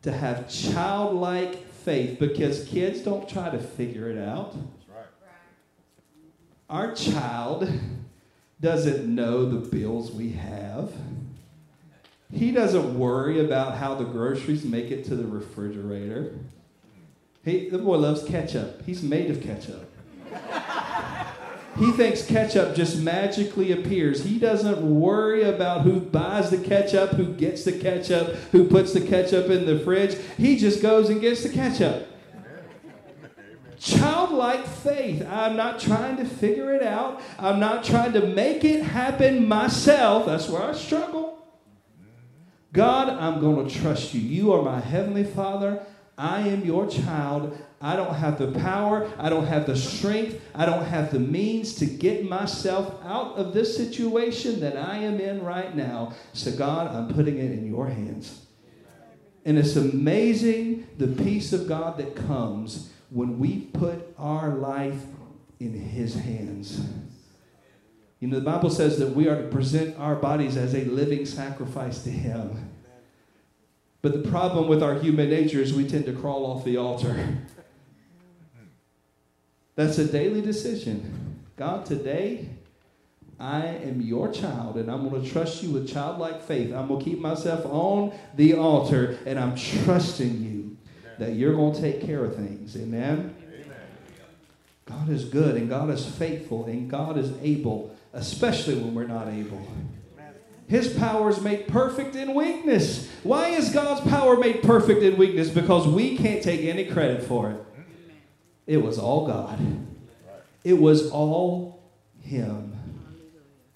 to 0.00 0.10
have 0.10 0.48
childlike 0.48 1.70
faith 1.70 2.18
because 2.18 2.66
kids 2.66 3.00
don't 3.00 3.28
try 3.28 3.50
to 3.50 3.58
figure 3.58 4.08
it 4.08 4.16
out. 4.16 4.56
Right. 4.88 5.04
Our 6.70 6.94
child 6.94 7.70
doesn't 8.58 9.06
know 9.06 9.44
the 9.44 9.68
bills 9.68 10.12
we 10.12 10.30
have. 10.30 10.94
He 12.32 12.50
doesn't 12.50 12.98
worry 12.98 13.40
about 13.44 13.76
how 13.76 13.94
the 13.94 14.04
groceries 14.04 14.64
make 14.64 14.90
it 14.90 15.04
to 15.06 15.14
the 15.14 15.26
refrigerator. 15.26 16.34
He, 17.44 17.68
the 17.68 17.78
boy 17.78 17.98
loves 17.98 18.24
ketchup. 18.24 18.82
He's 18.86 19.02
made 19.02 19.30
of 19.30 19.42
ketchup. 19.42 19.90
he 21.78 21.92
thinks 21.92 22.24
ketchup 22.26 22.74
just 22.74 22.98
magically 22.98 23.72
appears. 23.72 24.24
He 24.24 24.38
doesn't 24.38 24.80
worry 24.80 25.42
about 25.42 25.82
who 25.82 26.00
buys 26.00 26.50
the 26.50 26.58
ketchup, 26.58 27.10
who 27.10 27.26
gets 27.26 27.64
the 27.64 27.72
ketchup, 27.72 28.34
who 28.52 28.66
puts 28.66 28.92
the 28.94 29.00
ketchup 29.00 29.50
in 29.50 29.66
the 29.66 29.78
fridge. 29.78 30.16
He 30.38 30.56
just 30.56 30.80
goes 30.80 31.10
and 31.10 31.20
gets 31.20 31.42
the 31.42 31.50
ketchup. 31.50 32.08
Childlike 33.78 34.66
faith. 34.66 35.26
I'm 35.30 35.56
not 35.56 35.78
trying 35.78 36.16
to 36.16 36.24
figure 36.24 36.74
it 36.74 36.82
out. 36.82 37.20
I'm 37.38 37.60
not 37.60 37.84
trying 37.84 38.14
to 38.14 38.26
make 38.26 38.64
it 38.64 38.82
happen 38.82 39.46
myself. 39.46 40.24
That's 40.24 40.48
where 40.48 40.62
I 40.62 40.72
struggle. 40.72 41.33
God, 42.74 43.08
I'm 43.08 43.40
going 43.40 43.68
to 43.68 43.72
trust 43.72 44.14
you. 44.14 44.20
You 44.20 44.52
are 44.52 44.60
my 44.60 44.80
heavenly 44.80 45.22
Father. 45.22 45.80
I 46.18 46.40
am 46.40 46.64
your 46.64 46.88
child. 46.88 47.56
I 47.80 47.94
don't 47.94 48.14
have 48.14 48.36
the 48.36 48.48
power. 48.48 49.08
I 49.16 49.28
don't 49.28 49.46
have 49.46 49.66
the 49.66 49.76
strength. 49.76 50.42
I 50.56 50.66
don't 50.66 50.84
have 50.84 51.12
the 51.12 51.20
means 51.20 51.76
to 51.76 51.86
get 51.86 52.28
myself 52.28 53.00
out 53.04 53.36
of 53.36 53.54
this 53.54 53.76
situation 53.76 54.58
that 54.60 54.76
I 54.76 54.98
am 54.98 55.20
in 55.20 55.44
right 55.44 55.74
now. 55.76 56.14
So, 56.32 56.50
God, 56.50 56.92
I'm 56.92 57.14
putting 57.14 57.38
it 57.38 57.52
in 57.52 57.64
your 57.64 57.86
hands. 57.86 58.44
And 59.44 59.56
it's 59.56 59.76
amazing 59.76 60.88
the 60.98 61.06
peace 61.06 61.52
of 61.52 61.68
God 61.68 61.96
that 61.98 62.16
comes 62.16 62.90
when 63.10 63.38
we 63.38 63.60
put 63.66 64.14
our 64.18 64.48
life 64.48 65.00
in 65.60 65.74
His 65.74 66.16
hands. 66.16 66.80
You 68.20 68.28
know, 68.28 68.38
the 68.38 68.44
Bible 68.44 68.70
says 68.70 68.98
that 68.98 69.10
we 69.10 69.28
are 69.28 69.42
to 69.42 69.48
present 69.48 69.98
our 69.98 70.14
bodies 70.14 70.56
as 70.56 70.74
a 70.74 70.84
living 70.84 71.26
sacrifice 71.26 72.02
to 72.04 72.10
Him. 72.10 72.70
But 74.02 74.12
the 74.12 74.30
problem 74.30 74.68
with 74.68 74.82
our 74.82 74.98
human 74.98 75.30
nature 75.30 75.60
is 75.60 75.72
we 75.72 75.88
tend 75.88 76.06
to 76.06 76.12
crawl 76.12 76.44
off 76.46 76.64
the 76.64 76.76
altar. 76.76 77.38
That's 79.76 79.98
a 79.98 80.04
daily 80.04 80.40
decision. 80.40 81.40
God, 81.56 81.86
today, 81.86 82.48
I 83.40 83.66
am 83.66 84.00
your 84.00 84.32
child, 84.32 84.76
and 84.76 84.90
I'm 84.90 85.08
going 85.08 85.22
to 85.22 85.28
trust 85.28 85.62
you 85.62 85.70
with 85.70 85.90
childlike 85.90 86.42
faith. 86.42 86.72
I'm 86.72 86.88
going 86.88 87.00
to 87.00 87.04
keep 87.04 87.18
myself 87.18 87.66
on 87.66 88.12
the 88.36 88.54
altar, 88.54 89.18
and 89.26 89.38
I'm 89.38 89.56
trusting 89.56 90.42
you 90.42 90.76
that 91.18 91.34
you're 91.34 91.54
going 91.54 91.74
to 91.74 91.80
take 91.80 92.00
care 92.00 92.24
of 92.24 92.36
things. 92.36 92.76
Amen? 92.76 93.34
Amen? 93.42 93.76
God 94.86 95.08
is 95.08 95.24
good, 95.24 95.56
and 95.56 95.68
God 95.68 95.90
is 95.90 96.06
faithful, 96.06 96.66
and 96.66 96.88
God 96.88 97.18
is 97.18 97.32
able 97.42 97.93
especially 98.14 98.76
when 98.76 98.94
we're 98.94 99.06
not 99.06 99.28
able. 99.28 99.66
His 100.66 100.94
power 100.94 101.28
is 101.28 101.40
made 101.40 101.68
perfect 101.68 102.16
in 102.16 102.34
weakness. 102.34 103.10
Why 103.22 103.48
is 103.48 103.70
God's 103.70 104.00
power 104.08 104.36
made 104.38 104.62
perfect 104.62 105.02
in 105.02 105.16
weakness? 105.18 105.50
Because 105.50 105.86
we 105.86 106.16
can't 106.16 106.42
take 106.42 106.62
any 106.62 106.86
credit 106.86 107.22
for 107.22 107.50
it. 107.50 107.64
It 108.66 108.78
was 108.78 108.98
all 108.98 109.26
God. 109.26 109.58
It 110.62 110.80
was 110.80 111.10
all 111.10 111.92
Him. 112.22 112.72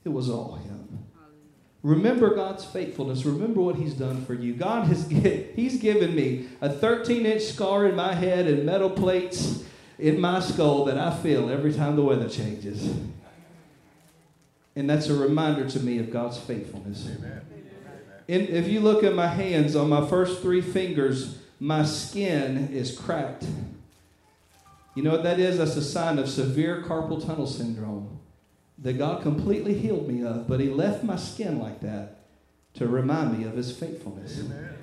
It 0.04 0.08
was 0.08 0.30
all 0.30 0.54
Him. 0.54 0.68
Remember 1.82 2.34
God's 2.34 2.64
faithfulness. 2.64 3.26
Remember 3.26 3.60
what 3.60 3.76
He's 3.76 3.94
done 3.94 4.24
for 4.24 4.32
you. 4.32 4.54
God 4.54 4.86
has 4.86 5.06
He's 5.54 5.78
given 5.78 6.14
me 6.14 6.48
a 6.62 6.70
13 6.70 7.26
inch 7.26 7.42
scar 7.42 7.86
in 7.86 7.94
my 7.94 8.14
head 8.14 8.46
and 8.46 8.64
metal 8.64 8.90
plates 8.90 9.62
in 9.98 10.20
my 10.20 10.40
skull 10.40 10.86
that 10.86 10.96
I 10.96 11.14
feel 11.14 11.50
every 11.50 11.72
time 11.72 11.96
the 11.96 12.02
weather 12.02 12.28
changes. 12.28 12.94
And 14.78 14.88
that's 14.88 15.08
a 15.08 15.14
reminder 15.14 15.68
to 15.68 15.80
me 15.80 15.98
of 15.98 16.12
God's 16.12 16.38
faithfulness. 16.38 17.10
Amen. 17.18 17.40
And 18.28 18.48
if 18.48 18.68
you 18.68 18.78
look 18.78 19.02
at 19.02 19.12
my 19.12 19.26
hands, 19.26 19.74
on 19.74 19.88
my 19.88 20.06
first 20.06 20.40
three 20.40 20.60
fingers, 20.60 21.38
my 21.58 21.84
skin 21.84 22.68
is 22.72 22.96
cracked. 22.96 23.44
You 24.94 25.02
know 25.02 25.10
what 25.10 25.24
that 25.24 25.40
is? 25.40 25.58
That's 25.58 25.74
a 25.74 25.82
sign 25.82 26.20
of 26.20 26.28
severe 26.28 26.84
carpal 26.86 27.26
tunnel 27.26 27.48
syndrome 27.48 28.20
that 28.78 28.98
God 28.98 29.20
completely 29.20 29.74
healed 29.74 30.06
me 30.06 30.22
of, 30.22 30.46
but 30.46 30.60
He 30.60 30.68
left 30.68 31.02
my 31.02 31.16
skin 31.16 31.58
like 31.58 31.80
that 31.80 32.20
to 32.74 32.86
remind 32.86 33.36
me 33.36 33.46
of 33.46 33.56
His 33.56 33.76
faithfulness. 33.76 34.38
Amen 34.38 34.77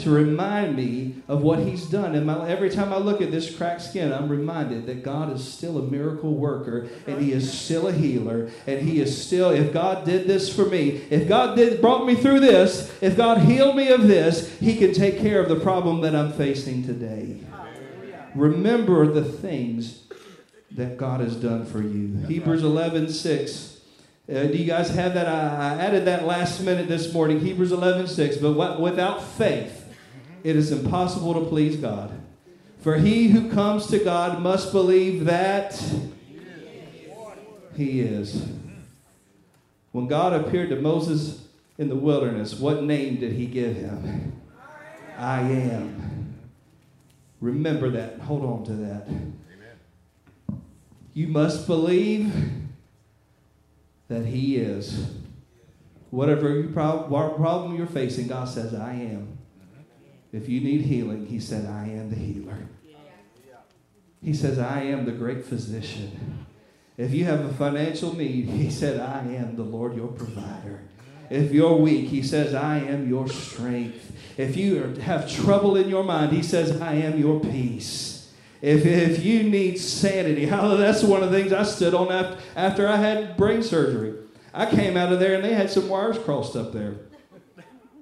to 0.00 0.10
remind 0.10 0.76
me 0.76 1.16
of 1.28 1.42
what 1.42 1.60
He's 1.60 1.86
done. 1.86 2.14
And 2.14 2.26
my, 2.26 2.48
every 2.48 2.70
time 2.70 2.92
I 2.92 2.98
look 2.98 3.20
at 3.20 3.30
this 3.30 3.54
cracked 3.54 3.82
skin, 3.82 4.12
I'm 4.12 4.28
reminded 4.28 4.86
that 4.86 5.02
God 5.02 5.32
is 5.32 5.46
still 5.46 5.78
a 5.78 5.82
miracle 5.82 6.34
worker 6.34 6.88
and 7.06 7.20
He 7.20 7.32
is 7.32 7.52
still 7.52 7.88
a 7.88 7.92
healer. 7.92 8.50
And 8.66 8.86
He 8.86 9.00
is 9.00 9.24
still, 9.24 9.50
if 9.50 9.72
God 9.72 10.04
did 10.04 10.26
this 10.26 10.54
for 10.54 10.66
me, 10.66 11.02
if 11.10 11.28
God 11.28 11.56
did 11.56 11.80
brought 11.80 12.06
me 12.06 12.14
through 12.14 12.40
this, 12.40 12.92
if 13.00 13.16
God 13.16 13.38
healed 13.38 13.76
me 13.76 13.88
of 13.90 14.08
this, 14.08 14.58
He 14.58 14.76
can 14.76 14.92
take 14.92 15.18
care 15.18 15.40
of 15.40 15.48
the 15.48 15.60
problem 15.60 16.00
that 16.02 16.14
I'm 16.14 16.32
facing 16.32 16.84
today. 16.84 17.40
Remember 18.34 19.06
the 19.06 19.24
things 19.24 20.02
that 20.72 20.96
God 20.96 21.20
has 21.20 21.34
done 21.36 21.66
for 21.66 21.82
you. 21.82 22.26
Hebrews 22.26 22.62
11 22.62 23.10
6. 23.10 23.80
Uh, 24.28 24.44
do 24.44 24.58
you 24.58 24.66
guys 24.66 24.90
have 24.90 25.14
that? 25.14 25.26
I, 25.26 25.74
I, 25.74 25.82
added 25.82 26.04
that 26.04 26.24
last 26.24 26.60
minute 26.60 26.86
this 26.86 27.12
morning, 27.14 27.40
Hebrews 27.40 27.72
11 27.72 28.08
6. 28.08 28.36
But 28.36 28.52
what, 28.52 28.80
without 28.80 29.22
faith, 29.22 29.77
it 30.44 30.56
is 30.56 30.72
impossible 30.72 31.34
to 31.34 31.46
please 31.48 31.76
God. 31.76 32.12
For 32.80 32.96
he 32.96 33.28
who 33.28 33.50
comes 33.50 33.86
to 33.88 33.98
God 33.98 34.40
must 34.40 34.72
believe 34.72 35.24
that 35.24 35.82
he 37.76 38.00
is. 38.00 38.46
When 39.92 40.06
God 40.06 40.32
appeared 40.32 40.70
to 40.70 40.76
Moses 40.76 41.44
in 41.76 41.88
the 41.88 41.96
wilderness, 41.96 42.54
what 42.54 42.82
name 42.84 43.16
did 43.18 43.32
he 43.32 43.46
give 43.46 43.76
him? 43.76 44.32
I 45.16 45.40
am. 45.40 46.36
Remember 47.40 47.90
that. 47.90 48.20
Hold 48.20 48.44
on 48.44 48.64
to 48.66 48.72
that. 48.72 49.08
You 51.14 51.26
must 51.28 51.66
believe 51.66 52.32
that 54.06 54.24
he 54.26 54.56
is. 54.56 55.10
Whatever 56.10 56.62
problem 56.68 57.76
you're 57.76 57.86
facing, 57.86 58.28
God 58.28 58.48
says, 58.48 58.72
I 58.74 58.92
am. 58.92 59.38
If 60.32 60.48
you 60.48 60.60
need 60.60 60.82
healing, 60.82 61.26
he 61.26 61.40
said, 61.40 61.66
I 61.66 61.88
am 61.88 62.10
the 62.10 62.16
healer. 62.16 62.58
He 64.22 64.34
says, 64.34 64.58
I 64.58 64.82
am 64.82 65.04
the 65.04 65.12
great 65.12 65.44
physician. 65.44 66.46
If 66.96 67.14
you 67.14 67.24
have 67.26 67.44
a 67.44 67.54
financial 67.54 68.14
need, 68.14 68.46
he 68.46 68.70
said, 68.70 69.00
I 69.00 69.20
am 69.20 69.56
the 69.56 69.62
Lord 69.62 69.94
your 69.94 70.08
provider. 70.08 70.82
If 71.30 71.52
you're 71.52 71.76
weak, 71.76 72.08
he 72.08 72.22
says, 72.22 72.54
I 72.54 72.78
am 72.78 73.08
your 73.08 73.28
strength. 73.28 74.12
If 74.36 74.56
you 74.56 74.82
have 75.00 75.30
trouble 75.30 75.76
in 75.76 75.88
your 75.88 76.04
mind, 76.04 76.32
he 76.32 76.42
says, 76.42 76.80
I 76.80 76.94
am 76.94 77.18
your 77.18 77.40
peace. 77.40 78.32
If, 78.60 78.84
if 78.84 79.24
you 79.24 79.44
need 79.44 79.78
sanity, 79.78 80.48
oh, 80.52 80.76
that's 80.76 81.02
one 81.02 81.22
of 81.22 81.30
the 81.30 81.38
things 81.38 81.52
I 81.52 81.62
stood 81.62 81.94
on 81.94 82.10
after, 82.10 82.42
after 82.56 82.88
I 82.88 82.96
had 82.96 83.36
brain 83.36 83.62
surgery. 83.62 84.14
I 84.52 84.66
came 84.66 84.96
out 84.96 85.12
of 85.12 85.20
there 85.20 85.34
and 85.34 85.44
they 85.44 85.54
had 85.54 85.70
some 85.70 85.88
wires 85.88 86.18
crossed 86.18 86.56
up 86.56 86.72
there. 86.72 86.96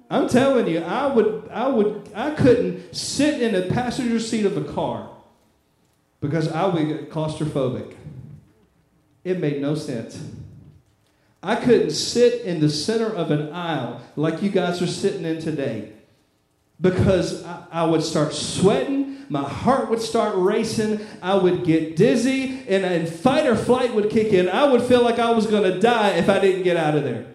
I'm 0.09 0.29
telling 0.29 0.67
you, 0.67 0.79
I 0.79 1.07
would, 1.07 1.49
I 1.51 1.67
would, 1.67 2.11
I 2.15 2.31
couldn't 2.31 2.95
sit 2.95 3.41
in 3.41 3.53
the 3.53 3.73
passenger 3.73 4.19
seat 4.19 4.45
of 4.45 4.57
a 4.57 4.73
car 4.73 5.09
because 6.21 6.51
I 6.51 6.65
would 6.65 6.87
get 6.87 7.11
claustrophobic. 7.11 7.95
It 9.23 9.39
made 9.39 9.61
no 9.61 9.75
sense. 9.75 10.23
I 11.43 11.55
couldn't 11.55 11.91
sit 11.91 12.41
in 12.41 12.61
the 12.61 12.69
center 12.69 13.07
of 13.13 13.31
an 13.31 13.51
aisle 13.51 14.01
like 14.15 14.41
you 14.41 14.49
guys 14.49 14.81
are 14.81 14.87
sitting 14.87 15.25
in 15.25 15.39
today 15.39 15.91
because 16.79 17.43
I, 17.43 17.63
I 17.71 17.83
would 17.85 18.01
start 18.01 18.33
sweating. 18.33 19.25
My 19.29 19.43
heart 19.43 19.89
would 19.89 20.01
start 20.01 20.35
racing. 20.37 21.05
I 21.21 21.35
would 21.35 21.65
get 21.65 21.97
dizzy, 21.97 22.63
and, 22.67 22.85
and 22.85 23.09
fight 23.09 23.45
or 23.45 23.55
flight 23.55 23.93
would 23.93 24.09
kick 24.09 24.31
in. 24.31 24.47
I 24.47 24.71
would 24.71 24.81
feel 24.83 25.03
like 25.03 25.19
I 25.19 25.31
was 25.31 25.47
going 25.47 25.63
to 25.63 25.79
die 25.79 26.11
if 26.11 26.29
I 26.29 26.39
didn't 26.39 26.63
get 26.63 26.77
out 26.77 26.95
of 26.95 27.03
there. 27.03 27.27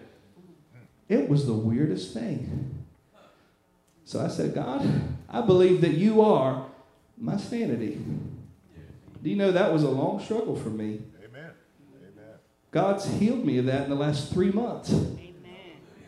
It 1.13 1.29
was 1.29 1.45
the 1.45 1.53
weirdest 1.53 2.11
thing. 2.11 2.85
So 4.03 4.19
I 4.19 4.27
said, 4.27 4.55
God, 4.55 4.89
I 5.29 5.41
believe 5.41 5.81
that 5.81 5.91
you 5.93 6.21
are 6.21 6.65
my 7.19 7.37
sanity. 7.37 8.03
Do 9.21 9.29
you 9.29 9.35
know 9.35 9.51
that 9.51 9.71
was 9.71 9.83
a 9.83 9.89
long 9.89 10.19
struggle 10.19 10.55
for 10.55 10.69
me? 10.69 11.01
Amen. 11.23 11.51
Amen. 12.01 12.33
God's 12.71 13.05
healed 13.05 13.45
me 13.45 13.59
of 13.59 13.67
that 13.67 13.83
in 13.83 13.91
the 13.91 13.95
last 13.95 14.33
three 14.33 14.51
months. 14.51 14.91
Amen. 14.91 15.29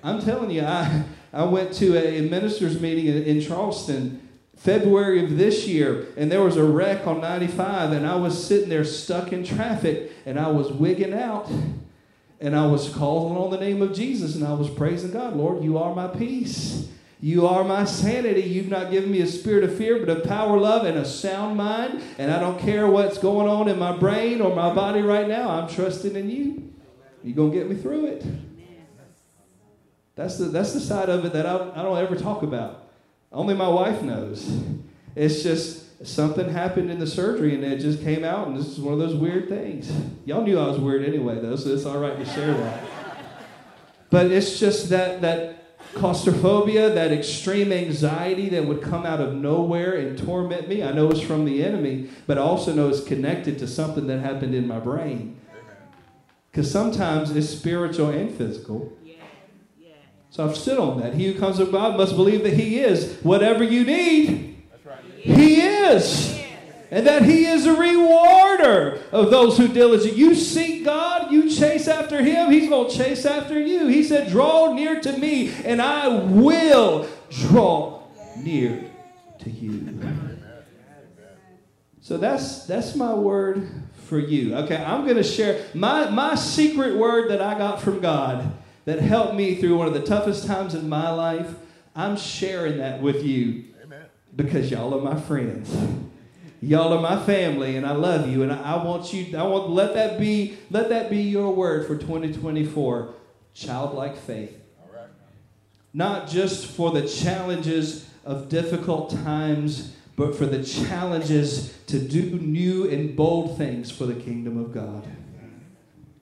I'm 0.04 0.22
telling 0.22 0.50
you, 0.50 0.63
I, 0.63 1.04
I 1.32 1.44
went 1.44 1.74
to 1.74 1.96
a 1.96 2.28
minister's 2.28 2.82
meeting 2.82 3.06
in, 3.06 3.24
in 3.24 3.41
Charleston 3.41 4.28
February 4.58 5.24
of 5.24 5.38
this 5.38 5.68
year, 5.68 6.08
and 6.18 6.32
there 6.32 6.41
was 6.41 6.58
a 6.58 6.63
wreck 6.63 7.06
on 7.06 7.22
95, 7.22 7.91
and 7.91 8.08
I 8.08 8.15
was 8.15 8.44
sitting 8.44 8.70
there 8.70 8.84
stuck 8.84 9.32
in 9.32 9.44
traffic, 9.44 10.12
and 10.26 10.39
I 10.39 10.48
was 10.48 10.72
wigging 10.72 11.13
out. 11.13 11.48
And 12.46 12.56
I 12.56 12.68
was 12.68 12.90
calling 12.90 13.36
on 13.36 13.50
the 13.50 13.58
name 13.58 13.82
of 13.82 13.92
Jesus 13.92 14.36
and 14.36 14.46
I 14.46 14.54
was 14.54 14.70
praising 14.70 15.10
God. 15.10 15.36
Lord, 15.36 15.64
you 15.64 15.80
are 15.80 15.96
my 15.96 16.08
peace. 16.08 16.88
You 17.20 17.48
are 17.48 17.64
my 17.64 17.86
sanity. 17.86 18.44
You've 18.44 18.70
not 18.70 18.92
given 18.92 19.10
me 19.10 19.22
a 19.22 19.26
spirit 19.26 19.64
of 19.64 19.76
fear, 19.76 19.98
but 19.98 20.10
of 20.10 20.26
power, 20.26 20.56
love, 20.56 20.86
and 20.86 20.96
a 20.96 21.06
sound 21.06 21.58
mind. 21.58 22.04
And 22.20 22.32
I 22.32 22.40
don't 22.40 22.60
care 22.60 22.86
what's 22.86 23.18
going 23.18 23.48
on 23.48 23.68
in 23.68 23.80
my 23.80 23.98
brain 23.98 24.42
or 24.42 24.56
my 24.56 24.72
body 24.76 25.02
right 25.02 25.28
now. 25.28 25.50
I'm 25.50 25.68
trusting 25.68 26.16
in 26.16 26.30
you. 26.30 26.72
You're 27.24 27.36
going 27.36 27.52
to 27.52 27.58
get 27.58 27.68
me 27.68 27.78
through 27.78 28.06
it. 28.06 28.24
That's 30.14 30.38
the, 30.38 30.46
that's 30.46 30.74
the 30.74 30.82
side 30.82 31.10
of 31.10 31.26
it 31.26 31.34
that 31.34 31.48
I, 31.48 31.72
I 31.74 31.82
don't 31.82 31.98
ever 31.98 32.16
talk 32.16 32.44
about. 32.44 32.90
Only 33.32 33.56
my 33.56 33.70
wife 33.70 34.04
knows. 34.04 34.62
It's 35.16 35.42
just 35.42 35.85
something 36.04 36.50
happened 36.50 36.92
in 36.92 37.00
the 37.00 37.08
surgery 37.08 37.56
and 37.56 37.64
it 37.64 37.80
just 37.80 38.02
came 38.02 38.24
out, 38.24 38.48
and 38.48 38.58
this 38.58 38.68
is 38.68 38.80
one 38.80 38.94
of 38.94 39.00
those 39.00 39.16
weird 39.16 39.50
things. 39.50 39.92
Y'all 40.26 40.44
knew 40.44 40.60
I 40.60 40.68
was 40.68 40.80
weird 40.80 41.06
anyway, 41.06 41.40
though, 41.40 41.56
so 41.56 41.70
it's 41.70 41.86
all 41.86 42.00
right 42.00 42.18
to 42.18 42.26
share 42.26 42.54
that. 42.54 42.84
But 44.10 44.28
it's 44.28 44.60
just 44.60 44.90
that 44.90 45.22
that 45.22 45.56
claustrophobia, 45.94 46.94
that 46.94 47.12
extreme 47.12 47.72
anxiety 47.72 48.50
that 48.50 48.66
would 48.66 48.82
come 48.82 49.06
out 49.06 49.22
of 49.22 49.34
nowhere 49.34 49.94
and 49.94 50.18
torment 50.18 50.68
me. 50.68 50.84
I 50.84 50.92
know 50.92 51.10
it's 51.10 51.22
from 51.22 51.46
the 51.46 51.64
enemy, 51.64 52.10
but 52.28 52.38
I 52.38 52.42
also 52.42 52.74
know 52.74 52.90
it's 52.90 53.04
connected 53.04 53.58
to 53.60 53.68
something 53.68 54.08
that 54.08 54.20
happened 54.20 54.54
in 54.54 54.68
my 54.68 54.80
brain. 54.80 55.40
Because 56.52 56.70
sometimes 56.70 57.36
it's 57.36 57.50
spiritual 57.50 58.10
and 58.10 58.34
physical. 58.34 58.98
So 60.30 60.46
I've 60.46 60.58
stood 60.58 60.80
on 60.80 61.00
that. 61.00 61.14
He 61.14 61.32
who 61.32 61.40
comes 61.40 61.58
to 61.58 61.66
God 61.66 61.96
must 61.96 62.16
believe 62.18 62.44
that 62.44 62.54
He 62.54 62.80
is 62.80 63.18
whatever 63.24 63.64
you 63.64 63.86
need. 63.86 64.55
He 65.26 65.62
is. 65.62 66.40
And 66.92 67.08
that 67.08 67.24
He 67.24 67.46
is 67.46 67.66
a 67.66 67.76
rewarder 67.76 69.02
of 69.12 69.32
those 69.32 69.58
who 69.58 69.68
diligently. 69.68 70.18
You 70.20 70.36
seek 70.36 70.86
God, 70.86 71.32
you 71.32 71.50
chase 71.50 71.88
after 71.88 72.22
Him, 72.22 72.52
He's 72.52 72.70
going 72.70 72.90
to 72.90 72.96
chase 72.96 73.26
after 73.26 73.60
you. 73.60 73.88
He 73.88 74.04
said, 74.04 74.30
Draw 74.30 74.74
near 74.74 75.02
to 75.02 75.18
me, 75.18 75.52
and 75.66 75.82
I 75.82 76.08
will 76.08 77.10
draw 77.32 78.04
near 78.38 78.92
to 79.40 79.50
you. 79.50 80.00
So 82.02 82.18
that's 82.18 82.68
that's 82.68 82.96
my 82.96 83.16
word 83.16 83.68
for 84.04 84.20
you. 84.20 84.56
Okay, 84.58 84.78
I'm 84.78 85.06
going 85.06 85.18
to 85.18 85.24
share 85.24 85.66
my 85.74 86.08
my 86.12 86.36
secret 86.36 86.98
word 86.98 87.32
that 87.32 87.42
I 87.42 87.58
got 87.58 87.82
from 87.82 88.00
God 88.00 88.54
that 88.86 89.00
helped 89.00 89.34
me 89.34 89.56
through 89.56 89.76
one 89.76 89.88
of 89.88 89.96
the 89.96 90.04
toughest 90.04 90.46
times 90.46 90.76
in 90.76 90.88
my 90.88 91.10
life. 91.10 91.56
I'm 91.96 92.16
sharing 92.16 92.78
that 92.78 93.02
with 93.02 93.24
you 93.24 93.64
because 94.36 94.69
y'all 94.71 94.93
are 94.93 95.02
my 95.02 95.19
friends. 95.19 95.76
Y'all 96.62 96.93
are 96.93 97.02
my 97.02 97.24
family, 97.26 97.76
and 97.76 97.86
I 97.86 97.91
love 97.91 98.28
you. 98.28 98.41
And 98.43 98.52
I, 98.52 98.76
I 98.76 98.84
want 98.84 99.13
you. 99.13 99.38
I 99.38 99.43
want 99.43 99.69
let 99.69 99.93
that 99.93 100.19
be 100.19 100.58
let 100.71 100.89
that 100.89 101.10
be 101.10 101.21
your 101.21 101.54
word 101.54 101.86
for 101.86 101.95
2024. 101.95 103.13
Childlike 103.54 104.17
faith. 104.17 104.60
Not 105.93 106.28
just 106.28 106.65
for 106.65 106.91
the 106.91 107.08
challenges 107.08 108.10
of 108.26 108.50
difficult 108.50 109.12
times, 109.12 109.93
but 110.15 110.36
for 110.36 110.45
the 110.45 110.63
challenges 110.63 111.78
to 111.88 112.00
do 112.00 112.38
new 112.39 112.89
and 112.89 113.15
bold 113.15 113.58
things 113.58 113.91
for 113.91 114.06
the 114.06 114.15
kingdom 114.15 114.58
of 114.58 114.74
God. 114.74 115.06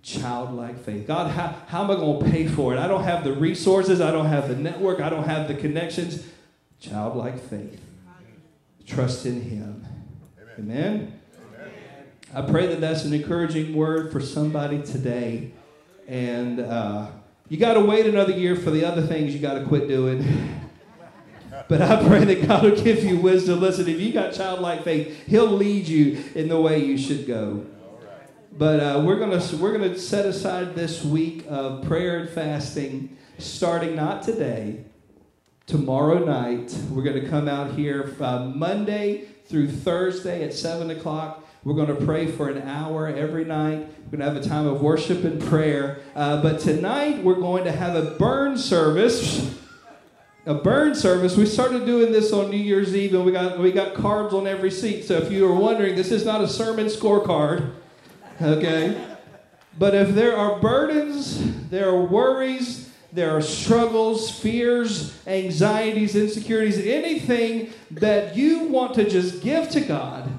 childlike 0.04 0.84
faith. 0.84 1.08
God, 1.08 1.32
how, 1.32 1.56
how 1.67 1.84
am 1.86 1.91
I 1.91 1.95
going 1.95 2.23
to 2.23 2.30
pay 2.30 2.45
for 2.45 2.73
it? 2.73 2.78
I 2.78 2.88
don't 2.88 3.04
have 3.04 3.23
the 3.23 3.32
resources, 3.34 4.02
I 4.02 4.12
don't 4.12 4.26
have 4.26 4.49
the 4.49 4.56
network, 4.56 4.99
I 4.99 5.10
don't 5.10 5.23
have 5.23 5.47
the 5.47 5.56
connections. 5.56 6.28
Childlike 6.82 7.39
faith. 7.39 7.80
Trust 8.86 9.26
in 9.26 9.41
Him. 9.41 9.86
Amen. 10.60 11.19
Amen. 11.58 11.69
I 12.34 12.41
pray 12.41 12.67
that 12.67 12.82
that's 12.82 13.06
an 13.06 13.13
encouraging 13.13 13.76
word 13.76 14.12
for 14.12 14.19
somebody 14.19 14.82
today. 14.82 15.52
And 16.08 16.60
uh, 16.60 17.08
you 17.50 17.58
got 17.58 17.76
to 17.76 17.82
wait 17.82 18.06
another 18.06 18.34
year 18.34 18.56
for 18.56 18.72
the 18.72 18.86
other 18.86 19.02
things 19.02 19.34
you 19.34 19.39
got 19.39 19.56
to 19.56 19.65
quit 19.65 19.88
doing. 19.88 20.60
But 21.69 21.82
I 21.82 22.06
pray 22.06 22.26
that 22.26 22.48
God 22.48 22.63
will 22.63 22.84
give 22.84 23.04
you 23.04 23.17
wisdom. 23.17 23.62
Listen, 23.62 23.88
if 23.88 24.00
you 24.00 24.12
got 24.12 24.34
childlike 24.34 24.84
faith, 24.84 25.26
He'll 25.28 25.52
lead 25.52 25.88
you 25.88 26.24
in 26.36 26.50
the 26.50 26.60
way 26.60 26.84
you 26.84 26.98
should 26.98 27.26
go. 27.26 27.65
But 28.52 28.80
uh, 28.80 29.02
we're 29.06 29.17
gonna 29.17 29.41
we're 29.58 29.72
gonna 29.72 29.98
set 29.98 30.26
aside 30.26 30.76
this 30.76 31.04
week 31.04 31.46
of 31.48 31.84
prayer 31.88 32.19
and 32.19 32.30
fasting, 32.30 33.17
starting 33.39 33.96
not 33.96 34.24
today, 34.24 34.84
tomorrow 35.65 36.23
night. 36.23 36.78
We're 36.91 37.04
gonna 37.04 37.28
come 37.28 37.47
out 37.47 37.73
here 37.73 38.15
uh, 38.19 38.45
Monday 38.45 39.26
through 39.45 39.71
Thursday 39.71 40.43
at 40.43 40.54
seven 40.54 40.89
o'clock. 40.89 41.47
We're 41.63 41.76
going 41.76 41.97
to 41.97 42.06
pray 42.06 42.28
for 42.28 42.49
an 42.49 42.67
hour 42.67 43.08
every 43.08 43.45
night. 43.45 43.88
We're 44.12 44.17
going 44.17 44.19
to 44.19 44.26
have 44.26 44.36
a 44.36 44.45
time 44.45 44.67
of 44.67 44.82
worship 44.82 45.23
and 45.23 45.41
prayer. 45.41 46.02
Uh, 46.13 46.41
but 46.41 46.60
tonight 46.60 47.23
we're 47.23 47.36
going 47.36 47.63
to 47.63 47.71
have 47.71 47.95
a 47.95 48.15
burn 48.15 48.58
service 48.58 49.58
a 50.45 50.54
burn 50.54 50.93
service. 50.93 51.38
We 51.38 51.45
started 51.45 51.86
doing 51.86 52.12
this 52.12 52.34
on 52.34 52.49
New 52.49 52.58
Year's 52.58 52.95
Eve, 52.95 53.13
and 53.13 53.26
we 53.26 53.32
got 53.32 53.60
we 53.60 53.71
got 53.71 53.93
carbs 53.93 54.34
on 54.34 54.45
every 54.45 54.71
seat. 54.71 55.06
So 55.06 55.15
if 55.15 55.32
you 55.32 55.47
were 55.47 55.56
wondering, 55.56 55.95
this 55.95 56.12
is 56.12 56.26
not 56.26 56.41
a 56.41 56.47
sermon 56.47 56.88
scorecard, 56.88 57.71
okay? 58.41 59.02
But 59.78 59.95
if 59.95 60.10
there 60.10 60.36
are 60.36 60.60
burdens, 60.60 61.69
there 61.69 61.89
are 61.89 62.04
worries, 62.04 62.83
there 63.13 63.36
are 63.36 63.41
struggles, 63.41 64.32
fears, 64.32 65.15
anxieties, 65.28 66.15
insecurities, 66.15 66.80
anything 66.80 67.71
that 67.91 68.36
you 68.36 68.63
want 68.65 68.95
to 68.95 69.08
just 69.08 69.41
give 69.41 69.69
to 69.69 69.82
God 69.82 70.30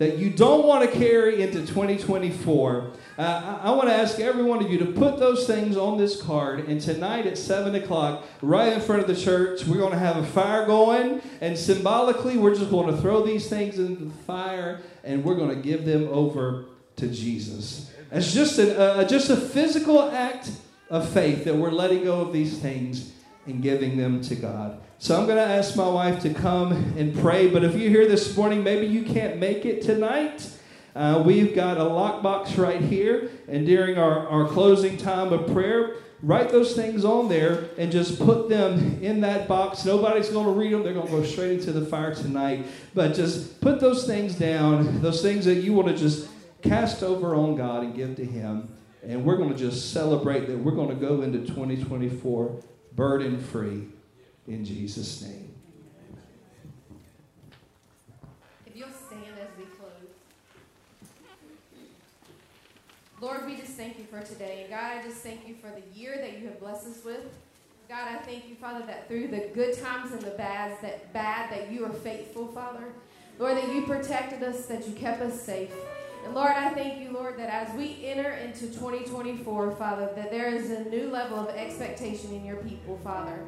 that 0.00 0.16
you 0.16 0.30
don't 0.30 0.66
want 0.66 0.90
to 0.90 0.98
carry 0.98 1.42
into 1.42 1.58
2024, 1.58 2.90
uh, 3.18 3.58
I, 3.62 3.70
want 3.72 3.88
to 3.88 3.94
ask 3.94 4.18
every 4.18 4.42
one 4.42 4.64
of 4.64 4.70
you 4.70 4.78
to 4.78 4.86
put 4.86 5.18
those 5.18 5.46
things 5.46 5.76
on 5.76 5.98
this 5.98 6.22
card. 6.22 6.60
And 6.68 6.80
tonight 6.80 7.26
at 7.26 7.36
7 7.36 7.74
o'clock, 7.74 8.24
right 8.40 8.72
in 8.72 8.80
front 8.80 9.02
of 9.02 9.08
the 9.08 9.14
church, 9.14 9.66
we're 9.66 9.76
going 9.76 9.92
to 9.92 9.98
have 9.98 10.16
a 10.16 10.24
fire 10.24 10.64
going. 10.64 11.20
And 11.42 11.56
symbolically, 11.56 12.38
we're 12.38 12.54
just 12.54 12.70
going 12.70 12.94
to 12.94 12.98
throw 12.98 13.22
these 13.22 13.50
things 13.50 13.78
into 13.78 14.06
the 14.06 14.14
fire 14.24 14.80
and 15.04 15.22
we're 15.22 15.34
going 15.34 15.54
to 15.54 15.60
give 15.60 15.84
them 15.84 16.08
over 16.08 16.64
to 16.96 17.08
Jesus. 17.08 17.92
It's 18.10 18.32
just, 18.32 18.58
an, 18.58 18.70
uh, 18.70 19.06
just 19.06 19.28
a 19.28 19.36
physical 19.36 20.00
act 20.10 20.50
of 20.90 21.08
faith 21.08 21.44
that 21.44 21.54
we're 21.54 21.70
letting 21.70 22.04
go 22.04 22.20
of 22.20 22.32
these 22.32 22.58
things 22.58 23.12
and 23.46 23.62
giving 23.62 23.96
them 23.96 24.20
to 24.22 24.34
God. 24.34 24.80
So 24.98 25.18
I'm 25.18 25.24
going 25.24 25.38
to 25.38 25.54
ask 25.54 25.76
my 25.76 25.88
wife 25.88 26.20
to 26.22 26.34
come 26.34 26.72
and 26.98 27.16
pray. 27.18 27.48
But 27.48 27.64
if 27.64 27.74
you're 27.74 27.90
here 27.90 28.06
this 28.06 28.36
morning, 28.36 28.62
maybe 28.62 28.86
you 28.86 29.02
can't 29.04 29.38
make 29.38 29.64
it 29.64 29.82
tonight. 29.82 30.46
Uh, 30.94 31.22
we've 31.24 31.54
got 31.54 31.78
a 31.78 31.84
lockbox 31.84 32.58
right 32.58 32.82
here. 32.82 33.30
And 33.48 33.64
during 33.64 33.96
our, 33.96 34.28
our 34.28 34.48
closing 34.48 34.96
time 34.96 35.32
of 35.32 35.50
prayer, 35.52 35.96
write 36.22 36.50
those 36.50 36.74
things 36.74 37.04
on 37.04 37.28
there 37.28 37.70
and 37.78 37.90
just 37.90 38.18
put 38.18 38.48
them 38.48 39.02
in 39.02 39.20
that 39.22 39.48
box. 39.48 39.84
Nobody's 39.84 40.28
going 40.28 40.46
to 40.46 40.52
read 40.52 40.72
them, 40.72 40.82
they're 40.82 40.92
going 40.92 41.06
to 41.06 41.12
go 41.12 41.24
straight 41.24 41.52
into 41.52 41.72
the 41.72 41.86
fire 41.86 42.14
tonight. 42.14 42.66
But 42.94 43.14
just 43.14 43.60
put 43.60 43.80
those 43.80 44.06
things 44.06 44.34
down, 44.34 45.00
those 45.00 45.22
things 45.22 45.44
that 45.46 45.56
you 45.56 45.72
want 45.72 45.88
to 45.88 45.96
just 45.96 46.28
cast 46.62 47.02
over 47.02 47.34
on 47.34 47.56
God 47.56 47.84
and 47.84 47.94
give 47.94 48.16
to 48.16 48.24
Him. 48.24 48.68
And 49.02 49.24
we're 49.24 49.36
going 49.36 49.50
to 49.50 49.56
just 49.56 49.92
celebrate 49.92 50.46
that 50.46 50.58
we're 50.58 50.72
going 50.72 50.90
to 50.90 50.94
go 50.94 51.22
into 51.22 51.38
2024 51.40 52.62
burden 52.94 53.42
free 53.42 53.86
in 54.46 54.64
Jesus' 54.64 55.22
name. 55.22 55.54
If 58.66 58.76
you'll 58.76 58.88
stand 58.90 59.24
as 59.40 59.48
we 59.56 59.64
close. 59.64 59.90
Lord, 63.20 63.46
we 63.46 63.56
just 63.56 63.72
thank 63.72 63.98
you 63.98 64.04
for 64.04 64.20
today. 64.20 64.62
And 64.62 64.70
God, 64.70 64.98
I 64.98 65.02
just 65.02 65.18
thank 65.18 65.48
you 65.48 65.54
for 65.54 65.70
the 65.70 65.98
year 65.98 66.16
that 66.18 66.38
you 66.38 66.46
have 66.46 66.60
blessed 66.60 66.88
us 66.88 67.04
with. 67.04 67.24
God, 67.88 68.06
I 68.06 68.18
thank 68.18 68.48
you, 68.48 68.54
Father, 68.54 68.86
that 68.86 69.08
through 69.08 69.28
the 69.28 69.50
good 69.52 69.76
times 69.82 70.12
and 70.12 70.20
the 70.20 70.30
bads, 70.30 70.80
that 70.82 71.12
bad, 71.12 71.50
that 71.50 71.72
you 71.72 71.84
are 71.84 71.92
faithful, 71.92 72.46
Father. 72.48 72.84
Lord, 73.38 73.56
that 73.56 73.74
you 73.74 73.82
protected 73.82 74.42
us, 74.42 74.66
that 74.66 74.86
you 74.86 74.94
kept 74.94 75.20
us 75.22 75.40
safe. 75.40 75.72
And 76.24 76.34
Lord, 76.34 76.52
I 76.52 76.70
thank 76.70 77.00
you, 77.00 77.12
Lord, 77.12 77.38
that 77.38 77.48
as 77.48 77.74
we 77.76 78.04
enter 78.04 78.30
into 78.30 78.66
2024, 78.66 79.72
Father, 79.72 80.10
that 80.14 80.30
there 80.30 80.54
is 80.54 80.70
a 80.70 80.84
new 80.84 81.08
level 81.08 81.38
of 81.38 81.48
expectation 81.48 82.32
in 82.32 82.44
your 82.44 82.56
people, 82.56 82.98
Father. 83.02 83.38